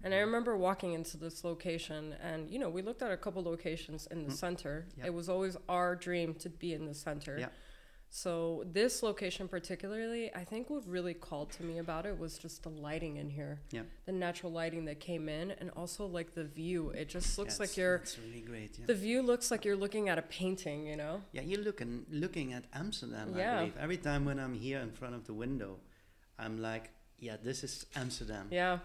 And. 0.05 0.13
I 0.15 0.19
remember 0.19 0.57
walking 0.57 0.93
into 0.93 1.17
this 1.17 1.43
location, 1.43 2.15
and 2.23 2.51
you 2.51 2.59
know, 2.59 2.69
we 2.69 2.83
looked 2.83 3.03
at 3.03 3.11
a 3.11 3.17
couple 3.17 3.43
locations 3.43 4.07
in 4.09 4.25
the 4.25 4.31
Mm. 4.31 4.37
center. 4.37 4.85
Yeah. 4.99 5.07
It 5.07 5.15
was 5.15 5.29
always 5.29 5.57
our 5.69 5.97
dream 5.97 6.35
to 6.35 6.49
be 6.51 6.75
in 6.75 6.85
the 6.87 6.95
center. 6.95 7.39
Yeah. 7.39 7.49
So 8.17 8.65
this 8.73 9.03
location 9.03 9.47
particularly, 9.47 10.35
I 10.35 10.43
think 10.43 10.71
what 10.71 10.89
really 10.89 11.13
called 11.13 11.51
to 11.53 11.63
me 11.63 11.77
about 11.77 12.07
it 12.07 12.19
was 12.19 12.39
just 12.39 12.63
the 12.63 12.71
lighting 12.71 13.19
in 13.19 13.29
here. 13.29 13.61
Yeah. 13.71 13.83
The 14.07 14.13
natural 14.13 14.51
lighting 14.51 14.87
that 14.87 15.01
came 15.01 15.29
in 15.29 15.51
and 15.51 15.69
also 15.77 16.07
like 16.07 16.35
the 16.35 16.45
view. 16.45 16.89
It 16.89 17.11
just 17.11 17.37
looks 17.37 17.57
Yeah, 17.59 17.63
like 17.63 17.77
you're 17.77 17.97
It's 17.97 18.19
really 18.19 18.41
great. 18.41 18.79
Yeah. 18.79 18.87
the 18.87 18.95
view 18.95 19.21
looks 19.21 19.51
like 19.51 19.67
you're 19.67 19.77
looking 19.77 20.09
at 20.09 20.17
a 20.17 20.23
painting, 20.23 20.87
you 20.87 20.97
know? 20.97 21.21
yeah, 21.33 21.43
you're 21.43 21.61
looking 21.61 22.07
looking 22.11 22.55
at 22.55 22.65
Amsterdam. 22.73 23.35
I 23.35 23.39
Yeah. 23.39 23.57
believe 23.59 23.77
every 23.77 23.99
time 23.99 24.25
when 24.25 24.39
I'm 24.41 24.55
here 24.55 24.81
in 24.81 24.93
front 24.93 25.15
of 25.15 25.27
the 25.27 25.35
window, 25.35 25.81
I'm 26.39 26.57
like, 26.63 26.93
yeah, 27.19 27.37
this 27.43 27.63
is 27.65 27.85
Amsterdam. 27.95 28.49
Yeah. 28.51 28.79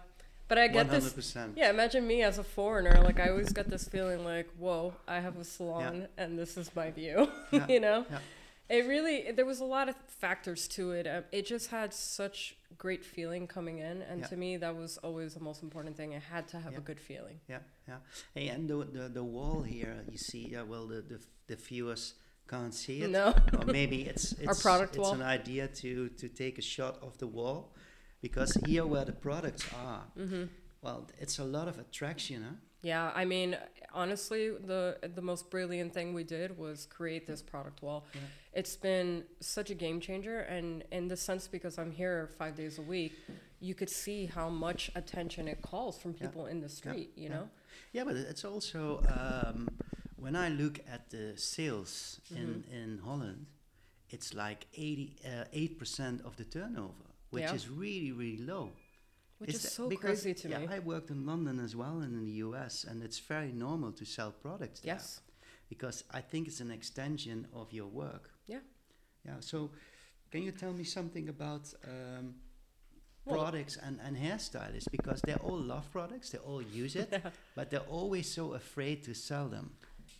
But 0.46 0.58
I 0.58 0.68
get 0.68 0.90
this 0.90 1.04
100%. 1.10 1.56
Yeah, 1.56 1.70
imagine 1.70 2.06
me 2.06 2.22
as 2.22 2.36
a 2.36 2.44
foreigner. 2.44 3.00
Like 3.02 3.18
I 3.18 3.30
always 3.30 3.50
get 3.50 3.70
this 3.70 3.88
feeling 3.88 4.26
like, 4.26 4.50
whoa, 4.58 4.92
I 5.08 5.20
have 5.20 5.38
a 5.38 5.44
salon 5.44 6.08
and 6.18 6.38
this 6.38 6.58
is 6.58 6.70
my 6.76 6.90
view. 6.90 7.28
Yeah, 7.50 7.66
you 7.74 7.80
know, 7.80 8.04
yeah. 8.10 8.18
It 8.76 8.82
really 8.88 9.16
there 9.38 9.44
was 9.52 9.60
a 9.60 9.64
lot 9.76 9.86
of 9.90 9.96
factors 10.24 10.66
to 10.76 10.82
it. 10.98 11.06
Um, 11.06 11.24
it 11.38 11.44
just 11.54 11.66
had 11.70 11.92
such 11.92 12.56
great 12.84 13.04
feeling 13.04 13.46
coming 13.56 13.78
in, 13.90 13.96
and 14.10 14.20
Yeah. 14.20 14.26
to 14.28 14.36
me 14.36 14.50
that 14.64 14.74
was 14.82 14.92
always 15.06 15.30
the 15.34 15.44
most 15.50 15.62
important 15.62 15.96
thing. 15.96 16.12
It 16.12 16.22
had 16.22 16.44
to 16.52 16.58
have 16.64 16.72
Yeah. 16.72 16.78
a 16.82 16.88
good 16.90 17.00
feeling. 17.10 17.38
Yeah, 17.48 17.58
yeah. 17.88 17.98
Hey, 18.34 18.48
and 18.54 18.62
the, 18.70 18.78
the, 18.98 19.04
the 19.20 19.26
wall 19.36 19.62
here, 19.62 19.94
you 20.10 20.18
see, 20.18 20.44
yeah, 20.54 20.62
well, 20.62 20.86
the, 20.92 21.00
the, 21.02 21.18
the 21.48 21.56
viewers 21.56 22.14
can't 22.48 22.74
see 22.74 23.02
it. 23.02 23.10
No. 23.10 23.34
or 23.58 23.66
maybe 23.80 23.98
it's, 24.12 24.32
it's, 24.32 24.62
product 24.62 24.94
it's 24.96 25.02
wall. 25.02 25.14
an 25.14 25.22
idea 25.22 25.68
to, 25.82 26.08
to 26.20 26.28
take 26.28 26.58
a 26.58 26.62
shot 26.62 26.94
of 27.02 27.18
the 27.18 27.26
wall 27.26 27.74
because 28.20 28.52
here 28.66 28.86
where 28.86 29.04
the 29.04 29.12
products 29.28 29.64
are, 29.86 30.04
hmm 30.16 30.44
well, 30.84 31.06
it's 31.20 31.38
a 31.38 31.44
lot 31.44 31.68
of 31.68 31.78
attraction, 31.78 32.42
huh? 32.42 32.56
Yeah, 32.82 33.12
I 33.14 33.24
mean, 33.24 33.56
honestly, 33.94 34.50
the 34.50 34.98
the 35.14 35.22
most 35.22 35.50
brilliant 35.50 35.94
thing 35.94 36.14
we 36.14 36.24
did 36.24 36.58
was 36.58 36.86
create 36.86 37.26
this 37.26 37.40
product 37.42 37.82
wall. 37.82 38.04
Yeah. 38.14 38.20
It's 38.54 38.76
been 38.76 39.24
such 39.40 39.70
a 39.70 39.74
game 39.74 40.00
changer, 40.00 40.40
and 40.40 40.84
in 40.90 41.08
the 41.08 41.16
sense 41.16 41.46
because 41.48 41.78
I'm 41.78 41.92
here 41.92 42.28
five 42.38 42.54
days 42.56 42.78
a 42.78 42.82
week, 42.82 43.12
you 43.60 43.74
could 43.74 43.88
see 43.90 44.26
how 44.26 44.48
much 44.48 44.90
attention 44.96 45.46
it 45.48 45.62
calls 45.62 45.96
from 45.98 46.12
Yeah. 46.12 46.26
people 46.26 46.46
in 46.46 46.60
the 46.60 46.68
street. 46.68 47.10
You 47.16 47.28
know, 47.30 47.48
Yeah, 47.92 48.04
but 48.04 48.16
it's 48.16 48.44
also 48.44 49.00
um, 49.18 49.68
when 50.16 50.34
I 50.36 50.48
look 50.48 50.80
at 50.92 51.10
the 51.10 51.34
sales 51.36 52.20
in, 52.30 52.36
Mm-hmm. 52.36 52.74
in 52.74 52.98
Holland, 52.98 53.46
it's 54.10 54.34
like 54.34 54.66
88 54.74 55.78
percent 55.78 56.20
of 56.24 56.36
the 56.36 56.44
turnover, 56.44 57.06
which 57.30 57.44
Yeah. 57.44 57.54
is 57.54 57.68
really 57.68 58.12
really 58.12 58.38
low. 58.38 58.72
Which 59.42 59.54
Is 59.56 59.64
is 59.64 59.72
so 59.72 59.88
because, 59.88 60.22
crazy 60.22 60.34
to 60.42 60.48
yeah, 60.48 60.58
me. 60.60 60.68
I 60.70 60.78
worked 60.78 61.10
in 61.10 61.26
London 61.26 61.58
as 61.58 61.74
well 61.74 61.96
and 62.04 62.14
in 62.14 62.24
the 62.24 62.36
US, 62.46 62.84
and 62.88 63.02
it's 63.02 63.18
very 63.18 63.50
normal 63.52 63.90
to 64.00 64.04
sell 64.04 64.30
products 64.30 64.78
there 64.80 64.94
Yes. 64.94 65.20
because 65.68 66.04
I 66.12 66.20
think 66.20 66.46
it's 66.46 66.60
an 66.60 66.70
extension 66.70 67.48
of 67.52 67.72
your 67.72 67.88
work. 67.88 68.30
Yeah. 68.46 68.60
Yeah. 69.26 69.40
So, 69.40 69.70
can 70.30 70.42
you 70.44 70.52
tell 70.52 70.72
me 70.72 70.84
something 70.84 71.28
about 71.28 71.64
um, 71.84 72.34
Well- 73.24 73.38
products 73.40 73.76
and, 73.86 73.98
and 74.06 74.16
hairstylists 74.16 74.88
because 74.92 75.20
they 75.26 75.34
all 75.34 75.58
love 75.74 75.90
products, 75.90 76.30
they 76.30 76.38
all 76.38 76.62
use 76.62 76.94
it, 76.94 77.10
but 77.56 77.70
they're 77.70 77.88
always 78.00 78.30
so 78.32 78.54
afraid 78.54 79.02
to 79.08 79.12
sell 79.14 79.48
them. 79.48 79.66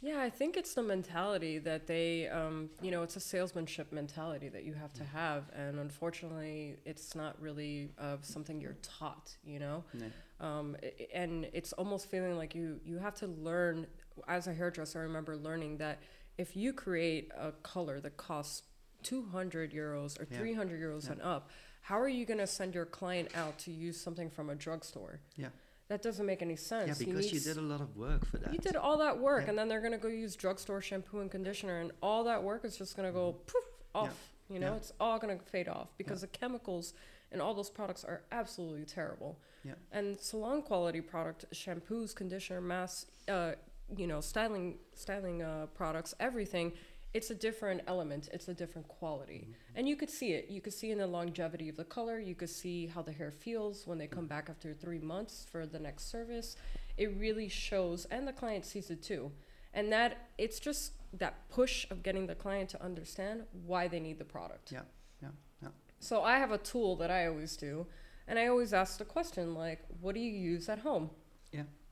Yeah, 0.05 0.21
I 0.21 0.31
think 0.31 0.57
it's 0.57 0.75
the 0.75 0.83
mentality 0.83 1.59
that 1.61 1.87
they, 1.87 2.27
um, 2.29 2.71
you 2.83 2.91
know, 2.91 3.05
it's 3.05 3.15
a 3.15 3.21
salesmanship 3.21 3.93
mentality 3.93 4.49
that 4.49 4.65
you 4.65 4.75
have 4.75 4.93
to 4.95 5.05
have, 5.05 5.45
and 5.55 5.79
unfortunately, 5.79 6.77
it's 6.85 7.15
not 7.15 7.41
really 7.41 7.91
uh, 8.01 8.17
something 8.21 8.61
you're 8.61 8.77
taught. 8.83 9.37
You 9.45 9.61
know, 9.61 9.85
No. 9.95 10.07
um, 10.47 10.77
and 11.15 11.49
it's 11.53 11.73
almost 11.75 12.11
feeling 12.11 12.37
like 12.37 12.53
you 12.55 12.81
you 12.85 12.99
have 12.99 13.15
to 13.17 13.29
learn. 13.29 13.87
As 14.29 14.47
a 14.49 14.53
hairdresser, 14.53 14.99
I 14.99 15.03
remember 15.05 15.37
learning 15.37 15.79
that 15.79 16.01
if 16.37 16.55
you 16.57 16.73
create 16.75 17.31
a 17.38 17.53
color 17.62 17.99
that 18.01 18.17
costs 18.19 18.65
200 19.05 19.73
euros 19.73 20.21
or 20.21 20.27
Yeah. 20.31 20.38
300 20.38 20.81
euros 20.81 21.05
Yeah. 21.07 21.12
and 21.12 21.23
up, 21.23 21.49
how 21.83 21.99
are 21.99 22.09
you 22.09 22.27
going 22.27 22.38
to 22.41 22.47
send 22.47 22.75
your 22.75 22.85
client 22.87 23.35
out 23.35 23.59
to 23.61 23.71
use 23.73 23.99
something 24.01 24.29
from 24.31 24.51
a 24.51 24.55
drugstore? 24.55 25.21
Yeah. 25.37 25.49
That 25.88 26.01
doesn't 26.03 26.25
make 26.25 26.40
any 26.42 26.57
sense. 26.57 27.01
Yeah, 27.01 27.07
because 27.07 27.33
you 27.33 27.40
did 27.40 27.57
a 27.59 27.61
lot 27.62 27.81
of 27.81 27.97
work 27.97 28.25
for 28.25 28.38
that. 28.38 28.53
you 28.53 28.59
did 28.59 28.77
all 28.77 28.99
that 28.99 29.18
work, 29.18 29.42
Yeah. 29.45 29.51
and 29.51 29.59
then 29.59 29.68
they're 29.68 29.81
gonna 29.81 29.99
go 29.99 30.09
use 30.09 30.37
drugstore 30.37 30.81
shampoo 30.81 31.21
and 31.21 31.31
conditioner, 31.31 31.81
and 31.81 31.92
all 32.03 32.25
that 32.25 32.42
work 32.42 32.64
is 32.64 32.77
just 32.77 32.97
gonna 32.97 33.12
go 33.12 33.33
poof 33.47 33.64
off. 33.95 34.33
You 34.49 34.59
know, 34.59 34.71
Yeah. 34.73 34.77
it's 34.77 34.92
all 35.01 35.18
gonna 35.18 35.38
fade 35.38 35.68
off 35.68 35.88
because 35.99 36.21
the 36.23 36.27
chemicals 36.29 36.95
in 37.31 37.40
all 37.40 37.55
those 37.55 37.71
products 37.71 38.05
are 38.05 38.23
absolutely 38.31 38.85
terrible. 38.85 39.38
Yeah. 39.64 39.75
And 39.90 40.18
salon 40.21 40.62
quality 40.62 41.01
product 41.01 41.47
shampoos, 41.53 42.14
conditioner, 42.14 42.61
masks, 42.61 43.11
uh, 43.29 43.55
you 43.97 44.07
know, 44.07 44.21
styling, 44.21 44.79
styling 44.95 45.42
uh, 45.42 45.66
products, 45.75 46.14
everything. 46.21 46.73
It's 47.14 47.31
a 47.31 47.35
different 47.35 47.83
element. 47.87 48.29
It's 48.33 48.48
a 48.48 48.55
different 48.55 48.88
quality, 48.88 49.46
Mm-hmm. 49.48 49.79
and 49.79 49.88
you 49.88 49.96
could 49.96 50.11
see 50.11 50.33
it. 50.33 50.48
You 50.51 50.61
could 50.61 50.72
see 50.72 50.90
in 50.90 50.98
the 50.98 51.07
longevity 51.07 51.68
of 51.68 51.77
the 51.77 51.85
color. 51.85 52.18
You 52.18 52.35
could 52.35 52.48
see 52.51 52.87
how 52.87 53.03
the 53.03 53.12
hair 53.12 53.31
feels 53.31 53.87
when 53.87 53.98
they 53.98 54.07
come 54.07 54.27
back 54.27 54.48
after 54.48 54.72
three 54.72 54.98
months 54.98 55.46
for 55.51 55.66
the 55.66 55.79
next 55.79 56.11
service. 56.11 56.57
It 56.96 57.14
really 57.18 57.48
shows, 57.48 58.07
and 58.07 58.27
the 58.27 58.33
client 58.33 58.64
sees 58.64 58.90
it 58.90 59.03
too. 59.03 59.31
And 59.75 59.92
that 59.92 60.29
it's 60.38 60.59
just 60.61 60.92
that 61.18 61.35
push 61.51 61.87
of 61.90 62.03
getting 62.03 62.27
the 62.27 62.35
client 62.35 62.70
to 62.70 62.83
understand 62.83 63.42
why 63.66 63.88
they 63.88 64.01
need 64.01 64.18
the 64.18 64.25
product. 64.25 64.72
Yeah, 64.72 64.81
yeah, 65.22 65.29
yeah. 65.62 65.68
So 66.01 66.22
I 66.22 66.38
have 66.38 66.53
a 66.53 66.59
tool 66.59 66.96
that 66.96 67.11
I 67.11 67.27
always 67.27 67.57
do, 67.57 67.87
and 68.27 68.38
I 68.38 68.46
always 68.46 68.72
ask 68.72 68.98
the 68.98 69.05
question 69.05 69.55
like, 69.55 69.81
"What 70.01 70.14
do 70.14 70.20
you 70.20 70.33
use 70.33 70.68
at 70.68 70.79
home?" 70.81 71.11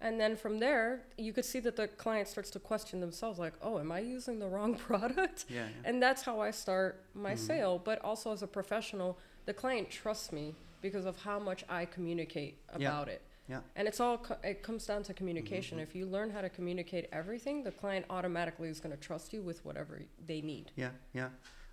Yeah. 0.01 0.09
And 0.09 0.21
then 0.21 0.37
from 0.37 0.59
there, 0.59 1.03
you 1.19 1.33
could 1.33 1.45
see 1.45 1.61
that 1.61 1.77
the 1.77 1.89
client 1.89 2.29
starts 2.29 2.51
to 2.51 2.59
question 2.59 3.01
themselves, 3.01 3.39
like, 3.39 3.55
"Oh, 3.63 3.79
am 3.79 3.93
I 3.93 4.01
using 4.01 4.39
the 4.39 4.49
wrong 4.49 4.75
product?" 4.89 5.45
Yeah, 5.49 5.67
yeah. 5.67 5.89
And 5.89 6.03
that's 6.03 6.23
how 6.23 6.41
I 6.41 6.51
start 6.53 7.05
my 7.15 7.35
Mhm. 7.35 7.39
sale. 7.39 7.79
But 7.79 8.03
also 8.05 8.33
as 8.33 8.43
a 8.43 8.47
professional, 8.47 9.19
the 9.47 9.55
client 9.55 9.91
trusts 9.91 10.33
me 10.33 10.55
because 10.83 11.05
of 11.07 11.17
how 11.23 11.39
much 11.39 11.65
I 11.69 11.85
communicate 11.87 12.55
Yeah. 12.79 12.89
about 12.89 13.09
it. 13.09 13.23
Yeah. 13.49 13.63
And 13.75 13.89
it's 13.89 14.01
all 14.01 14.17
co- 14.19 14.39
it 14.45 14.63
comes 14.63 14.87
down 14.87 15.03
to 15.03 15.13
communication. 15.15 15.79
Mhm. 15.79 15.83
If 15.83 15.95
you 15.95 16.07
learn 16.07 16.31
how 16.31 16.41
to 16.41 16.49
communicate 16.49 17.09
everything, 17.13 17.65
the 17.65 17.73
client 17.73 18.07
automatically 18.09 18.69
is 18.69 18.81
going 18.81 18.95
to 18.97 19.01
trust 19.09 19.33
you 19.33 19.43
with 19.43 19.65
whatever 19.65 20.03
they 20.27 20.41
need. 20.41 20.71
Yeah, 20.77 20.93
yeah. 21.13 21.31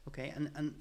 Okay, 0.07 0.29
and 0.35 0.51
and 0.55 0.73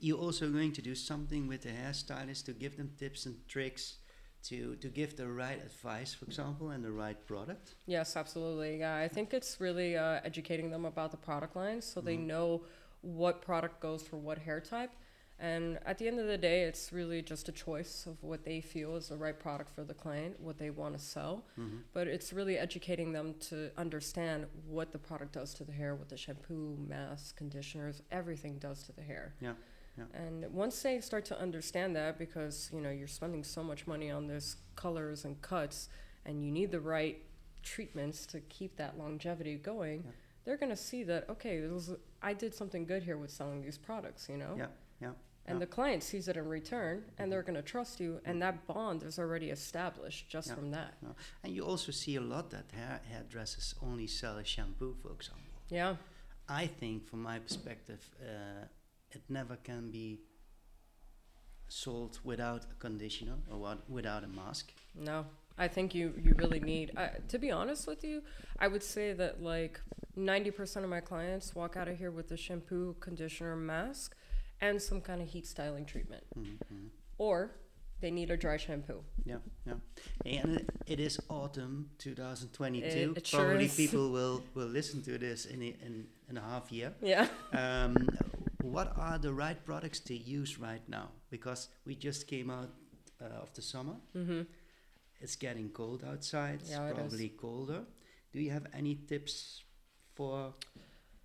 you're 0.00 0.18
also 0.18 0.50
going 0.50 0.72
to 0.72 0.82
do 0.82 0.94
something 0.94 1.46
with 1.48 1.62
the 1.62 1.70
hairstylist 1.70 2.44
to 2.46 2.52
give 2.52 2.76
them 2.76 2.90
tips 2.98 3.26
and 3.26 3.36
tricks 3.48 3.98
to 4.44 4.76
to 4.76 4.88
give 4.88 5.16
the 5.16 5.28
right 5.28 5.60
advice, 5.62 6.12
for 6.14 6.24
example, 6.26 6.70
and 6.70 6.84
the 6.84 6.90
right 6.92 7.18
product. 7.26 7.74
Yes, 7.86 8.16
absolutely. 8.16 8.78
Yeah, 8.78 8.96
I 8.96 9.08
think 9.08 9.32
it's 9.34 9.60
really 9.60 9.96
uh, 9.96 10.20
educating 10.24 10.70
them 10.70 10.84
about 10.84 11.10
the 11.10 11.16
product 11.16 11.56
lines 11.56 11.84
so 11.84 12.00
they 12.00 12.16
Mhm. 12.16 12.26
know 12.26 12.64
what 13.02 13.42
product 13.42 13.80
goes 13.80 14.02
for 14.02 14.16
what 14.16 14.38
hair 14.38 14.60
type. 14.60 14.90
And 15.38 15.80
at 15.84 15.98
the 15.98 16.06
end 16.06 16.20
of 16.20 16.28
the 16.28 16.38
day, 16.38 16.62
it's 16.62 16.92
really 16.92 17.20
just 17.20 17.48
a 17.48 17.52
choice 17.52 18.06
of 18.06 18.22
what 18.22 18.44
they 18.44 18.60
feel 18.60 18.94
is 18.94 19.08
the 19.08 19.16
right 19.16 19.36
product 19.36 19.70
for 19.70 19.82
the 19.82 19.94
client, 19.94 20.38
what 20.38 20.56
they 20.56 20.70
want 20.70 20.96
to 20.96 21.02
sell. 21.02 21.44
Mm-hmm. 21.58 21.78
But 21.92 22.06
it's 22.06 22.32
really 22.32 22.56
educating 22.58 23.12
them 23.12 23.34
to 23.50 23.72
understand 23.76 24.46
what 24.68 24.92
the 24.92 24.98
product 25.00 25.32
does 25.32 25.52
to 25.54 25.64
the 25.64 25.72
hair, 25.72 25.96
what 25.96 26.08
the 26.10 26.16
shampoo, 26.16 26.76
mask, 26.88 27.36
conditioners, 27.36 28.02
everything 28.12 28.58
does 28.58 28.84
to 28.84 28.92
the 28.92 29.02
hair. 29.02 29.34
Yeah, 29.40 29.54
yeah. 29.98 30.04
And 30.14 30.52
once 30.52 30.80
they 30.82 31.00
start 31.00 31.24
to 31.26 31.38
understand 31.38 31.94
that, 31.96 32.18
because 32.18 32.70
you 32.72 32.80
know 32.80 32.90
you're 32.90 33.08
spending 33.08 33.44
so 33.44 33.62
much 33.62 33.86
money 33.86 34.10
on 34.10 34.26
this 34.26 34.56
colors 34.76 35.24
and 35.24 35.40
cuts, 35.42 35.88
and 36.24 36.44
you 36.44 36.50
need 36.50 36.70
the 36.70 36.80
right 36.80 37.18
treatments 37.62 38.26
to 38.26 38.40
keep 38.40 38.76
that 38.76 38.98
longevity 38.98 39.56
going, 39.56 40.02
Yeah. 40.04 40.10
they're 40.44 40.56
gonna 40.56 40.76
see 40.76 41.04
that 41.04 41.28
okay, 41.28 41.60
was, 41.66 41.90
I 42.22 42.32
did 42.34 42.54
something 42.54 42.84
good 42.86 43.02
here 43.02 43.16
with 43.18 43.30
selling 43.30 43.62
these 43.62 43.78
products, 43.78 44.28
you 44.28 44.36
know. 44.36 44.54
Yeah, 44.56 44.66
yeah, 45.00 45.12
And 45.46 45.56
yeah. 45.56 45.58
the 45.60 45.66
client 45.66 46.02
sees 46.02 46.26
it 46.28 46.36
in 46.36 46.48
return, 46.48 47.04
and 47.18 47.30
they're 47.30 47.42
gonna 47.42 47.62
trust 47.62 48.00
you, 48.00 48.20
and 48.24 48.40
that 48.42 48.66
bond 48.66 49.02
is 49.02 49.18
already 49.18 49.50
established 49.50 50.28
just 50.28 50.48
Yeah. 50.48 50.54
from 50.56 50.70
that. 50.72 50.94
And 51.42 51.54
you 51.54 51.64
also 51.64 51.92
see 51.92 52.16
a 52.16 52.20
lot 52.20 52.50
that 52.50 52.70
hair 52.72 53.00
hairdressers 53.10 53.74
only 53.82 54.06
sell 54.06 54.38
a 54.38 54.44
shampoo, 54.44 54.94
for 55.02 55.12
example. 55.12 55.60
Yeah. 55.68 55.96
I 56.48 56.66
think, 56.66 57.06
from 57.06 57.22
my 57.22 57.38
perspective, 57.38 58.00
uh, 58.20 58.66
it 59.12 59.22
never 59.28 59.56
can 59.56 59.90
be 59.90 60.20
sold 61.68 62.18
without 62.24 62.64
a 62.70 62.74
conditioner 62.78 63.36
or 63.50 63.78
without 63.88 64.24
a 64.24 64.28
mask. 64.28 64.72
No, 64.94 65.24
I 65.58 65.68
think 65.68 65.94
you 65.94 66.12
you 66.22 66.34
really 66.36 66.60
need. 66.60 66.92
Uh, 66.96 67.08
to 67.28 67.38
be 67.38 67.50
honest 67.50 67.86
with 67.86 68.04
you, 68.04 68.22
I 68.58 68.68
would 68.68 68.82
say 68.82 69.12
that 69.14 69.42
like 69.42 69.80
ninety 70.16 70.50
percent 70.50 70.84
of 70.84 70.90
my 70.90 71.00
clients 71.00 71.54
walk 71.54 71.76
out 71.76 71.88
of 71.88 71.96
here 71.98 72.10
with 72.10 72.30
a 72.32 72.36
shampoo, 72.36 72.96
conditioner, 73.00 73.56
mask, 73.56 74.14
and 74.60 74.80
some 74.80 75.00
kind 75.00 75.22
of 75.22 75.28
heat 75.28 75.46
styling 75.46 75.84
treatment, 75.86 76.24
Mm-hmm. 76.38 76.86
or 77.18 77.52
they 78.00 78.10
need 78.10 78.30
a 78.32 78.36
dry 78.36 78.56
shampoo. 78.56 79.00
Yeah, 79.24 79.36
yeah. 79.64 79.74
And 80.26 80.56
it, 80.56 80.68
it 80.86 81.00
is 81.00 81.20
autumn 81.28 81.88
2022. 81.98 82.84
It- 82.86 83.16
it 83.16 83.30
Probably 83.32 83.68
people 83.68 84.10
will, 84.10 84.42
will 84.54 84.66
listen 84.66 85.02
to 85.02 85.18
this 85.18 85.46
in, 85.46 85.62
a- 85.62 85.76
in, 85.86 86.06
in 86.28 86.36
a 86.36 86.40
half 86.40 86.72
year. 86.72 86.92
Yeah. 87.00 87.28
Um, 87.52 87.94
what 88.62 88.92
are 88.96 89.18
the 89.18 89.32
right 89.32 89.64
products 89.64 90.00
to 90.00 90.14
use 90.16 90.58
right 90.58 90.86
now? 90.88 91.08
Because 91.30 91.68
we 91.86 91.94
just 91.94 92.26
came 92.26 92.50
out 92.50 92.70
uh, 93.20 93.42
of 93.42 93.52
the 93.54 93.62
summer. 93.62 93.94
Mm-hmm. 94.16 94.42
It's 95.20 95.36
getting 95.36 95.68
cold 95.70 96.02
outside. 96.04 96.60
Yeah, 96.64 96.86
it 96.86 96.90
is. 96.90 96.94
probably 96.96 97.28
colder. 97.28 97.82
Do 98.32 98.40
you 98.40 98.50
have 98.50 98.66
any 98.74 98.94
tips 98.94 99.62
for 100.14 100.54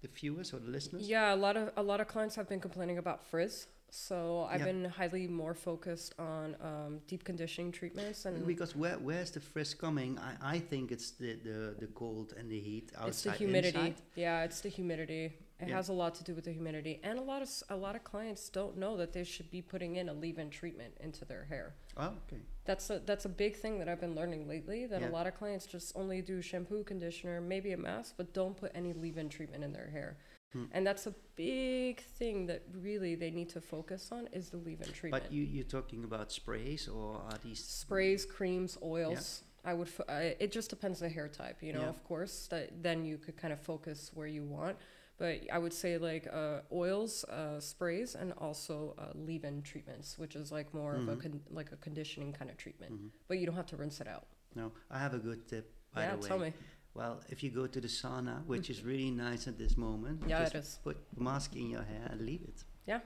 the 0.02 0.08
viewers 0.08 0.54
or 0.54 0.60
the 0.60 0.70
listeners? 0.70 1.08
Yeah, 1.10 1.34
a 1.34 1.36
lot 1.36 1.58
of 1.58 1.72
a 1.76 1.82
lot 1.84 2.00
of 2.02 2.08
clients 2.08 2.36
have 2.36 2.48
been 2.48 2.60
complaining 2.60 2.98
about 2.98 3.24
frizz. 3.24 3.68
So 3.90 4.44
I've 4.52 4.60
Yeah. 4.60 4.66
been 4.66 4.86
highly 4.86 5.28
more 5.28 5.54
focused 5.54 6.14
on 6.20 6.56
um, 6.62 7.00
deep 7.08 7.24
conditioning 7.24 7.72
treatments 7.72 8.26
and 8.26 8.46
Because 8.46 8.76
where 8.76 8.98
where's 9.00 9.32
the 9.32 9.40
frizz 9.40 9.74
coming? 9.76 10.20
I, 10.20 10.56
I 10.56 10.60
think 10.60 10.92
it's 10.92 11.12
the, 11.12 11.36
the, 11.36 11.76
the 11.80 11.88
cold 11.88 12.34
and 12.38 12.52
the 12.52 12.60
heat 12.60 12.92
outside. 12.96 13.08
it's 13.08 13.22
the 13.24 13.32
humidity. 13.32 13.80
inside. 13.80 13.96
Yeah, 14.16 14.44
it's 14.44 14.60
the 14.60 14.70
humidity. 14.70 15.34
It 15.60 15.70
Yeah. 15.70 15.76
has 15.78 15.90
a 15.90 15.94
lot 15.94 16.14
to 16.16 16.24
do 16.24 16.36
with 16.36 16.46
the 16.46 16.52
humidity, 16.52 17.00
and 17.02 17.18
a 17.18 17.22
lot 17.22 17.42
of 17.42 17.48
s- 17.48 17.64
a 17.70 17.76
lot 17.76 17.96
of 17.96 18.04
clients 18.04 18.48
don't 18.50 18.78
know 18.78 18.96
that 18.98 19.12
they 19.14 19.24
should 19.24 19.50
be 19.50 19.62
putting 19.62 19.96
in 19.96 20.08
a 20.08 20.14
leave-in 20.14 20.52
treatment 20.52 20.96
into 21.00 21.26
their 21.26 21.46
hair. 21.46 21.74
Oh, 21.98 22.16
okay. 22.28 22.42
That's 22.66 22.90
a 22.92 23.00
that's 23.00 23.26
a 23.26 23.30
big 23.30 23.56
thing 23.56 23.80
that 23.80 23.90
I've 23.90 24.00
been 24.00 24.14
learning 24.14 24.48
lately. 24.48 24.86
That 24.86 25.02
Yeah. 25.02 25.10
a 25.10 25.12
lot 25.12 25.26
of 25.26 25.34
clients 25.34 25.66
just 25.66 25.96
only 25.96 26.22
do 26.22 26.42
shampoo, 26.44 26.84
conditioner, 26.84 27.42
maybe 27.42 27.72
a 27.72 27.78
mask, 27.78 28.16
but 28.18 28.34
don't 28.34 28.56
put 28.56 28.72
any 28.76 28.94
leave-in 28.94 29.30
treatment 29.30 29.64
in 29.64 29.74
their 29.74 29.90
hair. 29.90 30.18
Hmm. 30.54 30.66
And 30.72 30.86
that's 30.86 31.08
a 31.08 31.16
big 31.36 32.02
thing 32.02 32.46
that 32.48 32.62
really 32.72 33.16
they 33.16 33.32
need 33.32 33.50
to 33.50 33.60
focus 33.62 34.12
on 34.12 34.28
is 34.28 34.50
the 34.52 34.58
leave-in 34.58 34.92
treatment. 34.94 35.24
But 35.24 35.32
you, 35.34 35.44
you're 35.44 35.66
talking 35.66 36.04
about 36.04 36.32
sprays 36.32 36.88
or 36.88 37.16
are 37.18 37.38
these 37.44 37.64
sprays, 37.64 38.26
creams, 38.28 38.78
oils. 38.84 39.44
I 39.66 39.74
would. 39.74 39.88
F- 39.88 40.08
I, 40.08 40.22
it 40.40 40.52
just 40.52 40.70
depends 40.70 41.02
on 41.02 41.08
the 41.10 41.14
hair 41.14 41.28
type, 41.28 41.62
you 41.64 41.74
know. 41.74 41.82
Yeah. 41.82 41.90
Of 41.90 42.04
course, 42.04 42.48
that 42.48 42.82
then 42.84 43.04
you 43.04 43.18
could 43.18 43.36
kind 43.36 43.52
of 43.52 43.60
focus 43.60 44.12
where 44.14 44.28
you 44.28 44.44
want. 44.44 44.78
But 45.18 45.42
I 45.52 45.58
would 45.58 45.74
say 45.74 45.98
like 45.98 46.28
uh, 46.32 46.60
oils, 46.72 47.24
uh, 47.26 47.60
sprays, 47.60 48.16
and 48.16 48.34
also 48.38 48.94
uh, 49.00 49.06
leave-in 49.16 49.64
treatments, 49.64 50.18
which 50.20 50.36
is 50.36 50.52
like 50.52 50.74
more 50.74 50.94
of 50.96 51.08
a 51.08 51.16
Mhm. 51.16 51.22
con- 51.22 51.42
like 51.50 51.72
a 51.72 51.78
conditioning 51.78 52.34
kind 52.34 52.52
of 52.52 52.58
treatment. 52.58 52.94
Mhm. 52.94 53.10
But 53.28 53.40
you 53.40 53.46
don't 53.48 53.56
have 53.56 53.66
to 53.68 53.78
rinse 53.78 54.00
it 54.00 54.08
out. 54.08 54.28
No, 54.56 54.72
I 54.92 55.00
have 55.00 55.14
a 55.16 55.20
good 55.20 55.48
tip, 55.48 55.74
by 55.94 56.02
yeah, 56.04 56.12
the 56.16 56.22
way. 56.22 56.28
tell 56.28 56.40
me. 56.40 56.54
Well, 56.94 57.22
if 57.30 57.44
you 57.44 57.50
go 57.52 57.68
to 57.68 57.80
the 57.82 57.88
sauna, 57.88 58.44
which 58.46 58.70
is 58.70 58.84
really 58.84 59.12
nice 59.12 59.48
at 59.48 59.58
this 59.58 59.76
moment, 59.78 60.24
Yeah, 60.28 60.42
just 60.44 60.56
it 60.56 60.58
is. 60.60 60.80
put 60.84 60.98
mask 61.20 61.56
in 61.56 61.70
your 61.70 61.84
hair 61.84 62.08
and 62.12 62.22
leave 62.22 62.42
it. 62.44 62.64
Yeah. 62.88 63.02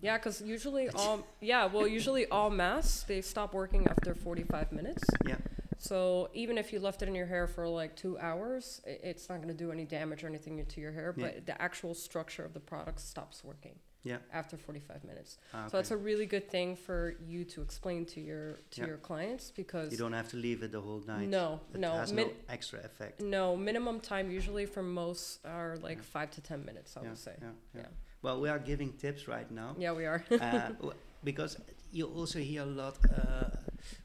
Yeah, 0.00 0.16
because 0.18 0.40
usually 0.42 0.88
all 0.90 1.26
yeah, 1.40 1.66
well, 1.66 1.86
usually 1.86 2.26
all 2.28 2.48
masks 2.50 3.04
they 3.04 3.20
stop 3.20 3.52
working 3.54 3.86
after 3.88 4.14
forty-five 4.14 4.72
minutes. 4.72 5.04
Yeah. 5.26 5.36
So 5.88 6.28
even 6.32 6.58
if 6.58 6.72
you 6.72 6.78
left 6.78 7.02
it 7.02 7.08
in 7.08 7.14
your 7.16 7.26
hair 7.26 7.48
for 7.48 7.66
like 7.66 7.96
two 7.96 8.16
hours, 8.18 8.80
i- 8.86 8.90
it's 9.10 9.28
not 9.28 9.36
going 9.42 9.48
to 9.48 9.54
do 9.64 9.72
any 9.72 9.84
damage 9.84 10.22
or 10.22 10.28
anything 10.28 10.64
to 10.64 10.80
your 10.80 10.92
hair. 10.92 11.12
Yeah. 11.16 11.24
But 11.26 11.46
the 11.46 11.60
actual 11.60 11.92
structure 11.94 12.44
of 12.44 12.52
the 12.54 12.60
product 12.60 13.00
stops 13.00 13.42
working. 13.42 13.74
Yeah. 14.04 14.18
After 14.32 14.56
45 14.56 15.02
minutes. 15.02 15.38
Ah, 15.52 15.66
So 15.66 15.78
okay. 15.78 15.94
a 15.94 15.96
really 15.96 16.26
good 16.26 16.48
thing 16.48 16.76
for 16.76 17.16
you 17.32 17.44
to 17.46 17.62
explain 17.62 18.04
to 18.14 18.20
your 18.20 18.44
to 18.74 18.80
Yeah. 18.80 18.86
your 18.90 18.96
clients 18.98 19.50
because 19.50 19.90
you 19.92 19.98
don't 19.98 20.12
have 20.20 20.28
to 20.30 20.36
leave 20.36 20.62
it 20.62 20.70
the 20.70 20.80
whole 20.80 21.00
night. 21.14 21.28
no, 21.28 21.60
It 21.74 21.80
no, 21.80 21.92
has 21.94 22.12
min- 22.12 22.28
no 22.28 22.34
extra 22.48 22.78
effect. 22.84 23.20
no 23.20 23.56
minimum 23.56 24.00
time 24.00 24.30
usually 24.30 24.66
for 24.66 24.82
most 24.84 25.44
are 25.44 25.76
like 25.88 25.98
Yeah. 25.98 26.14
five 26.16 26.30
to 26.36 26.40
ten 26.40 26.64
minutes. 26.64 26.96
I 26.96 27.00
yeah, 27.02 27.08
would 27.08 27.18
say. 27.18 27.34
yeah, 27.40 27.52
yeah. 27.74 27.80
Yeah. 27.82 27.88
Well, 28.22 28.40
we 28.40 28.48
are 28.48 28.58
giving 28.60 28.92
tips 29.04 29.26
right 29.26 29.50
now. 29.50 29.74
Yeah, 29.78 29.92
we 30.00 30.04
are. 30.06 30.22
uh, 30.30 30.68
w- 30.86 30.94
because 31.24 31.56
you 31.92 32.06
also 32.06 32.38
hear 32.38 32.62
a 32.62 32.66
lot. 32.82 32.96
Uh, 33.04 33.50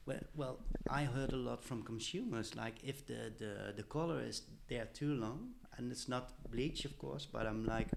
well, 0.05 0.23
well, 0.35 0.55
I 0.89 1.04
heard 1.04 1.34
a 1.34 1.38
lot 1.38 1.63
from 1.63 1.84
consumers. 1.84 2.56
Like 2.56 2.76
if 2.84 3.06
the, 3.06 3.32
the 3.38 3.73
the 3.76 3.84
color 3.84 4.21
is 4.21 4.41
there 4.67 4.88
too 4.93 5.13
long, 5.15 5.52
and 5.78 5.91
it's 5.91 6.08
not 6.08 6.32
bleach, 6.52 6.86
of 6.86 6.97
course, 6.97 7.26
but 7.26 7.45
I'm 7.45 7.65
like 7.65 7.88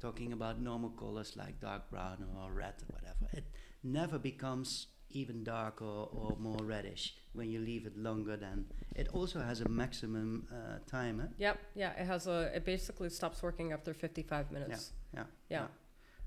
talking 0.00 0.32
about 0.32 0.60
normal 0.60 0.90
colors 0.90 1.36
like 1.36 1.60
dark 1.60 1.90
brown 1.90 2.24
or 2.36 2.52
red 2.52 2.74
or 2.82 2.94
whatever. 2.94 3.26
It 3.32 3.44
never 3.82 4.18
becomes 4.18 4.88
even 5.10 5.44
darker 5.44 5.84
or 5.84 6.36
more 6.38 6.58
reddish 6.62 7.14
when 7.32 7.50
you 7.50 7.60
leave 7.60 7.86
it 7.86 7.96
longer 7.96 8.36
than. 8.36 8.66
It 8.94 9.08
also 9.12 9.40
has 9.40 9.60
a 9.60 9.68
maximum 9.68 10.46
uh, 10.52 10.78
time. 10.86 11.20
eh? 11.20 11.28
Yep. 11.38 11.58
Yeah. 11.74 11.92
It 12.00 12.06
has 12.06 12.26
a. 12.26 12.50
It 12.54 12.64
basically 12.64 13.08
stops 13.10 13.42
working 13.42 13.72
after 13.72 13.94
55 13.94 14.50
minutes. 14.52 14.92
Yeah. 15.14 15.20
Yeah. 15.20 15.58
yeah. 15.60 15.66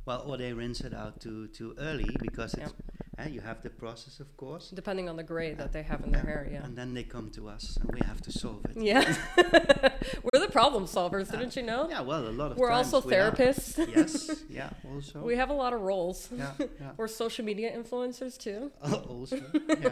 Well, 0.05 0.23
or 0.25 0.37
they 0.37 0.53
rinse 0.53 0.81
it 0.81 0.93
out 0.93 1.19
too 1.21 1.47
too 1.49 1.75
early 1.77 2.15
because 2.19 2.53
it's, 2.55 2.73
eh, 3.19 3.27
you 3.29 3.41
have 3.41 3.61
the 3.61 3.69
process, 3.69 4.19
of 4.19 4.35
course. 4.37 4.69
Depending 4.71 5.09
on 5.09 5.15
the 5.17 5.23
gray 5.23 5.53
that 5.53 5.71
they 5.73 5.83
have 5.83 6.01
in 6.05 6.11
their 6.11 6.23
hair. 6.23 6.47
Yeah. 6.51 6.63
And 6.63 6.77
then 6.77 6.93
they 6.93 7.03
come 7.03 7.29
to 7.31 7.47
us 7.49 7.77
and 7.81 7.91
we 7.91 7.99
have 8.05 8.21
to 8.21 8.31
solve 8.31 8.65
it. 8.65 8.77
Yeah. 8.81 9.03
We're 10.23 10.39
the 10.39 10.51
problem 10.51 10.85
solvers, 10.85 11.29
didn't 11.31 11.55
you 11.55 11.63
know? 11.63 11.87
Yeah, 11.89 12.01
well, 12.01 12.27
a 12.27 12.29
lot 12.41 12.51
of 12.51 12.57
We're 12.57 12.71
also 12.71 13.01
we 13.01 13.13
therapists. 13.13 13.77
yes, 13.95 14.43
yeah, 14.49 14.69
also. 14.91 15.19
We 15.21 15.35
have 15.35 15.49
a 15.49 15.53
lot 15.53 15.73
of 15.73 15.81
roles. 15.81 16.29
yeah, 16.35 16.51
yeah. 16.59 16.91
We're 16.97 17.07
social 17.07 17.45
media 17.45 17.71
influencers 17.75 18.37
too. 18.37 18.71
also, 19.09 19.39
yeah. 19.79 19.91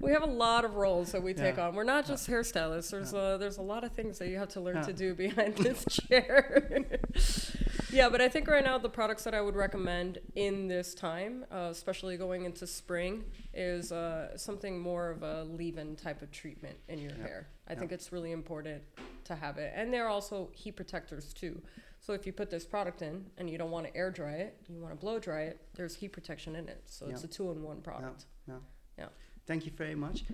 We 0.00 0.10
have 0.12 0.22
a 0.22 0.26
lot 0.46 0.64
of 0.64 0.74
roles 0.74 1.12
that 1.12 1.22
we 1.22 1.32
take 1.32 1.56
Yeah. 1.56 1.68
on. 1.68 1.74
We're 1.76 1.84
not 1.84 2.06
just 2.06 2.28
hairstylists. 2.28 2.90
There's 2.90 3.12
a 3.14 3.36
there's 3.38 3.58
a 3.58 3.62
lot 3.62 3.84
of 3.84 3.92
things 3.92 4.18
that 4.18 4.28
you 4.28 4.36
have 4.38 4.48
to 4.50 4.60
learn 4.60 4.82
to 4.84 4.92
do 4.92 5.14
behind 5.14 5.54
this 5.56 5.84
chair. 5.84 6.66
Yeah, 7.92 8.08
but 8.08 8.20
I 8.20 8.28
think 8.28 8.48
right 8.48 8.64
now 8.64 8.78
the 8.78 8.88
products 8.88 9.24
that 9.24 9.34
I 9.34 9.40
would 9.40 9.54
recommend 9.56 10.18
in 10.34 10.66
this 10.68 10.94
time, 10.94 11.44
uh, 11.52 11.68
especially 11.70 12.16
going 12.16 12.44
into 12.44 12.66
spring, 12.66 13.24
is 13.54 13.92
uh, 13.92 14.36
something 14.36 14.78
more 14.80 15.10
of 15.10 15.22
a 15.22 15.44
leave-in 15.44 15.96
type 15.96 16.22
of 16.22 16.30
treatment 16.30 16.76
in 16.88 16.98
your 16.98 17.12
Yeah. 17.12 17.26
hair. 17.26 17.48
I 17.68 17.72
Yeah. 17.72 17.78
think 17.80 17.92
it's 17.92 18.12
really 18.12 18.32
important 18.32 18.82
to 19.24 19.34
have 19.36 19.58
it, 19.58 19.72
and 19.76 19.92
they're 19.92 20.08
also 20.08 20.50
heat 20.54 20.72
protectors 20.76 21.32
too. 21.32 21.62
So 22.00 22.12
if 22.14 22.26
you 22.26 22.32
put 22.32 22.50
this 22.50 22.66
product 22.66 23.00
in 23.02 23.30
and 23.38 23.48
you 23.48 23.58
don't 23.58 23.70
want 23.70 23.86
to 23.86 23.96
air 23.96 24.10
dry 24.10 24.34
it, 24.38 24.58
you 24.68 24.80
want 24.80 24.92
to 24.92 24.98
blow 24.98 25.20
dry 25.20 25.42
it, 25.42 25.60
there's 25.74 25.94
heat 25.94 26.08
protection 26.08 26.56
in 26.56 26.68
it. 26.68 26.82
So 26.86 27.06
it's 27.06 27.22
a 27.22 27.28
two-in-one 27.28 27.80
product. 27.82 28.26
Thank 29.52 29.66
you 29.66 29.72
very 29.76 29.94
much. 29.94 30.24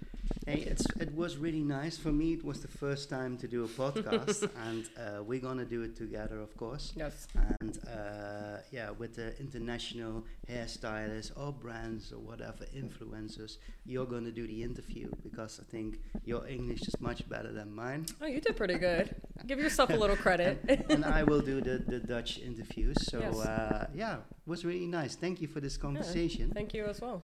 Hey, 0.47 0.61
it's 0.73 0.87
it 1.01 1.13
was 1.13 1.39
really 1.39 1.65
nice 1.65 1.99
for 1.99 2.13
me. 2.13 2.35
It 2.35 2.45
was 2.45 2.61
the 2.61 2.69
first 2.83 3.11
time 3.11 3.37
to 3.39 3.49
do 3.49 3.65
a 3.65 3.69
podcast, 3.83 4.49
and 4.69 4.89
uh, 4.97 5.25
we're 5.25 5.41
gonna 5.49 5.65
do 5.65 5.83
it 5.83 5.97
together, 5.97 6.39
of 6.41 6.57
course. 6.57 6.93
Yes. 6.95 7.27
And 7.61 7.77
uh, 7.89 8.59
yeah, 8.71 8.91
with 8.91 9.17
the 9.17 9.37
international 9.41 10.25
hairstylists 10.49 11.33
or 11.37 11.53
brands 11.53 12.13
or 12.13 12.21
whatever 12.21 12.65
influencers, 12.83 13.57
you're 13.85 14.07
gonna 14.07 14.31
do 14.31 14.47
the 14.47 14.63
interview 14.63 15.11
because 15.25 15.59
I 15.59 15.65
think 15.69 15.99
your 16.25 16.47
English 16.47 16.83
is 16.87 17.01
much 17.01 17.29
better 17.29 17.53
than 17.53 17.75
mine. 17.75 18.07
Oh, 18.23 18.27
you 18.27 18.41
did 18.41 18.57
pretty 18.57 18.79
good. 18.79 19.17
Give 19.49 19.59
yourself 19.59 19.91
a 19.91 19.97
little 19.97 20.17
credit. 20.27 20.61
and, 20.69 20.85
and 20.91 21.05
I 21.05 21.25
will 21.25 21.41
do 21.41 21.61
the, 21.61 21.79
the 21.79 21.99
Dutch 21.99 22.39
interviews. 22.39 22.97
So 23.11 23.19
Yes. 23.19 23.35
uh, 23.37 23.89
yeah, 23.93 24.19
it 24.19 24.47
was 24.47 24.65
really 24.65 24.87
nice. 24.87 25.17
Thank 25.17 25.41
you 25.43 25.49
for 25.49 25.59
this 25.61 25.77
conversation. 25.77 26.53
Thank 26.55 26.73
you 26.73 26.85
as 26.87 27.01
well. 27.01 27.25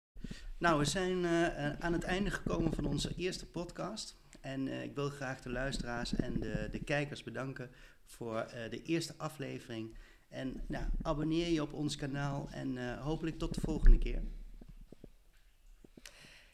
Nou, 0.58 0.78
we 0.78 0.84
zijn 0.84 1.24
eh, 1.24 1.66
eh, 1.66 1.76
aan 1.78 1.92
het 1.92 2.02
einde 2.02 2.30
gekomen 2.30 2.72
van 2.72 2.84
onze 2.84 3.14
eerste 3.16 3.46
podcast. 3.46 4.16
En 4.40 4.68
eh, 4.68 4.82
ik 4.82 4.94
wil 4.94 5.08
graag 5.08 5.40
de 5.40 5.50
luisteraars 5.50 6.14
en 6.14 6.40
de, 6.40 6.68
de 6.70 6.84
kijkers 6.84 7.22
bedanken 7.22 7.70
voor 8.04 8.46
de 8.70 8.82
eerste 8.82 9.14
aflevering. 9.16 9.96
En 10.28 10.62
nou, 10.66 10.84
abonneer 11.02 11.48
je 11.48 11.62
op 11.62 11.72
ons 11.72 11.96
kanaal 11.96 12.48
en 12.50 12.98
hopelijk 12.98 13.38
tot 13.38 13.54
de 13.54 13.60
volgende 13.60 13.98
keer. 13.98 14.22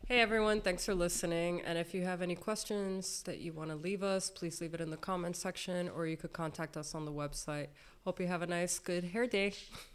Hey 0.07 0.23
everyone, 0.23 0.61
thanks 0.61 0.85
for 0.85 0.95
listening. 0.95 1.67
And 1.67 1.77
if 1.77 1.93
you 1.93 2.05
have 2.05 2.23
any 2.23 2.37
questions 2.37 3.23
that 3.23 3.43
you 3.43 3.53
want 3.53 3.71
to 3.71 3.79
leave 3.83 4.15
us, 4.15 4.33
please 4.33 4.63
leave 4.63 4.75
it 4.75 4.81
in 4.81 4.91
the 4.91 4.99
comment 4.99 5.37
section 5.37 5.93
or 5.93 6.07
you 6.07 6.17
could 6.17 6.37
contact 6.37 6.77
us 6.77 6.95
on 6.95 7.05
the 7.05 7.13
website. 7.13 7.69
Hope 8.05 8.23
you 8.23 8.29
have 8.29 8.43
a 8.43 8.47
nice, 8.47 8.79
good 8.79 9.05
hair 9.05 9.27
day. 9.27 9.55